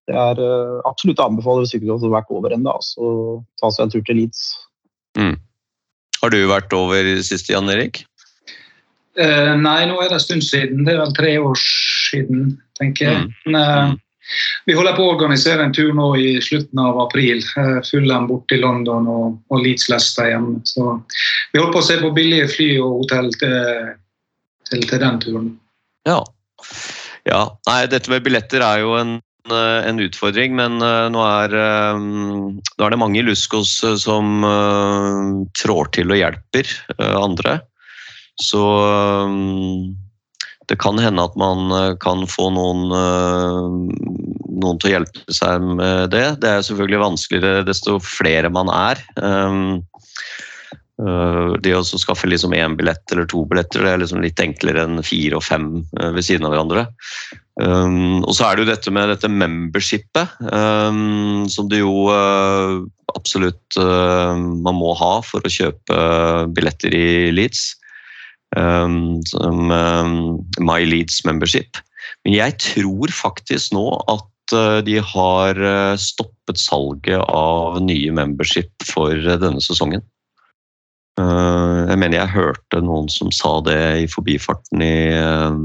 [0.09, 0.39] det er
[0.89, 3.05] absolutt å anbefale hvis ikke du har vært over ennå, så
[3.61, 4.41] ta seg en tur til Leeds.
[6.21, 8.01] Har du vært over sist, Jan Erik?
[9.19, 10.85] Eh, nei, nå er det en stund siden.
[10.87, 13.23] Det er vel tre år siden, tenker jeg.
[13.25, 13.33] Mm.
[13.45, 13.99] Men, eh, Mm.
[14.69, 17.41] Vi holder på å organisere en tur nå i slutten av april.
[17.57, 20.61] Uh, Fulham til i London og, og Leeds Leicester hjemme.
[20.69, 20.99] Så
[21.51, 23.57] vi holder på å se på billige fly og hotell til,
[24.69, 25.49] til, til den turen.
[26.07, 26.21] Ja.
[27.29, 27.41] ja.
[27.69, 29.17] Nei, dette med billetter er jo en,
[29.49, 33.97] eh, en utfordring, men eh, nå er, eh, nå er det mange i Luskos eh,
[34.01, 37.59] som eh, trår til og hjelper eh, andre.
[38.41, 39.35] Så eh,
[40.71, 43.63] det kan hende at man eh, kan få noen, eh,
[44.63, 46.25] noen til å hjelpe seg med det.
[46.39, 49.03] Det er selvfølgelig vanskeligere desto flere man er.
[49.19, 49.81] Uh,
[51.01, 55.01] Det å skaffe liksom én billett eller to billetter det er liksom litt enklere enn
[55.01, 55.63] fire og fem
[55.97, 56.83] ved siden av hverandre.
[57.57, 60.35] Og så er det jo dette med dette membershipet,
[61.49, 62.05] som det jo
[63.17, 65.97] absolutt man må ha for å kjøpe
[66.53, 67.80] billetter i Leeds.
[68.57, 70.15] Um, som um,
[70.59, 71.77] My Leads Membership.
[72.25, 78.71] Men jeg tror faktisk nå at uh, de har uh, stoppet salget av nye membership
[78.89, 80.03] for uh, denne sesongen.
[81.21, 85.57] Jeg mener jeg hørte noen som sa det i forbifarten i, eh,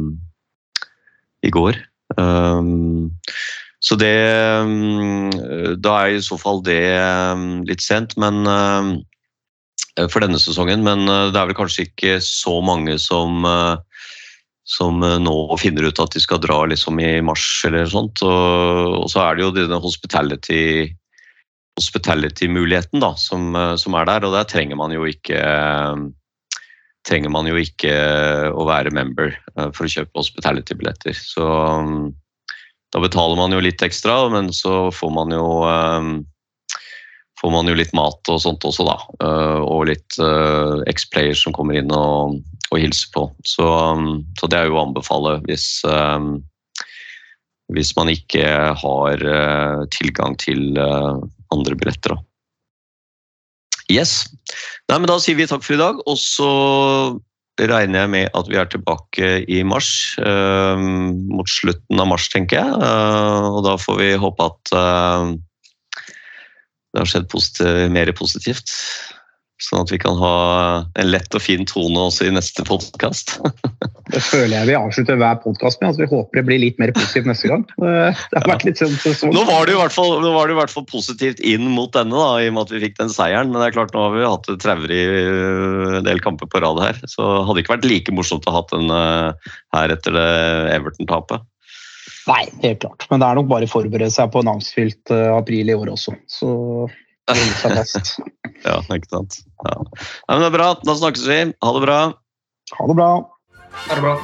[1.47, 1.79] i går.
[2.19, 3.07] Um,
[3.81, 4.19] Så det
[5.81, 6.83] Da er i så fall det
[7.71, 8.43] litt sent, men
[10.13, 10.85] for denne sesongen.
[10.87, 13.77] Men eh, det er vel kanskje ikke så mange som eh,
[14.67, 18.23] som eh, nå finner ut at de skal dra liksom i mars eller sånt.
[18.27, 20.91] Og, og så er det jo denne hospitality
[21.77, 25.41] hospitality-muligheten da, som, eh, som, er der, og der trenger man jo ikke
[27.07, 27.93] trenger man jo ikke
[28.51, 31.15] å være member eh, for å kjøpe hospitality-billetter.
[31.15, 31.47] Så
[31.87, 32.09] mm,
[32.97, 35.47] da betaler man jo litt ekstra, men så får man jo
[37.47, 38.97] får man jo litt mat og sånt også, da.
[39.63, 40.19] Og litt
[40.91, 42.41] X-players som kommer inn og,
[42.73, 43.29] og hilser på.
[43.47, 43.69] Så,
[44.41, 46.41] så, det er jo å anbefale hvis, um,
[47.71, 48.51] hvis man ikke
[48.83, 49.23] har
[49.95, 52.17] tilgang til andre billetter.
[52.17, 52.19] Da.
[53.95, 54.25] Yes.
[54.91, 56.51] Nei, men da sier vi takk for i dag, og så
[57.63, 59.91] regner jeg med at vi er tilbake i mars.
[60.19, 62.95] Mot slutten av mars, tenker jeg.
[63.55, 64.75] Og da får vi håpe at
[66.97, 68.73] det har skjedd positiv, mer positivt.
[69.61, 70.33] Sånn at vi kan ha
[71.01, 73.39] en lett og fin tone også i neste podkast.
[74.13, 75.91] det føler jeg vi avslutter hver podkast med.
[75.91, 77.65] Altså, vi håper det blir litt mer positivt neste gang.
[77.77, 79.33] Det har vært litt sånn, sånn.
[79.33, 82.37] Nå, var det fall, nå var det i hvert fall positivt inn mot denne, da,
[82.41, 83.53] i og med at vi fikk den seieren.
[83.53, 85.03] Men det er klart, nå har vi hatt traurig
[86.01, 87.01] en del kamper på rad her.
[87.09, 90.31] Så hadde det ikke vært like morsomt å ha den øh, her etter det
[90.77, 91.49] Everton-tapet.
[92.27, 93.07] Nei, helt klart.
[93.11, 95.93] Men det er nok bare å forberede seg på en angstfylt øh, april i år
[95.95, 96.17] også.
[96.31, 96.51] Så
[98.67, 99.41] ja, ikke sant.
[99.67, 99.77] Ja.
[99.83, 100.73] Nei, men det er bra.
[100.87, 101.41] Da snakkes vi.
[101.63, 102.01] Ha det bra.
[102.79, 103.13] Ha det bra.
[103.87, 104.19] Ha det bra.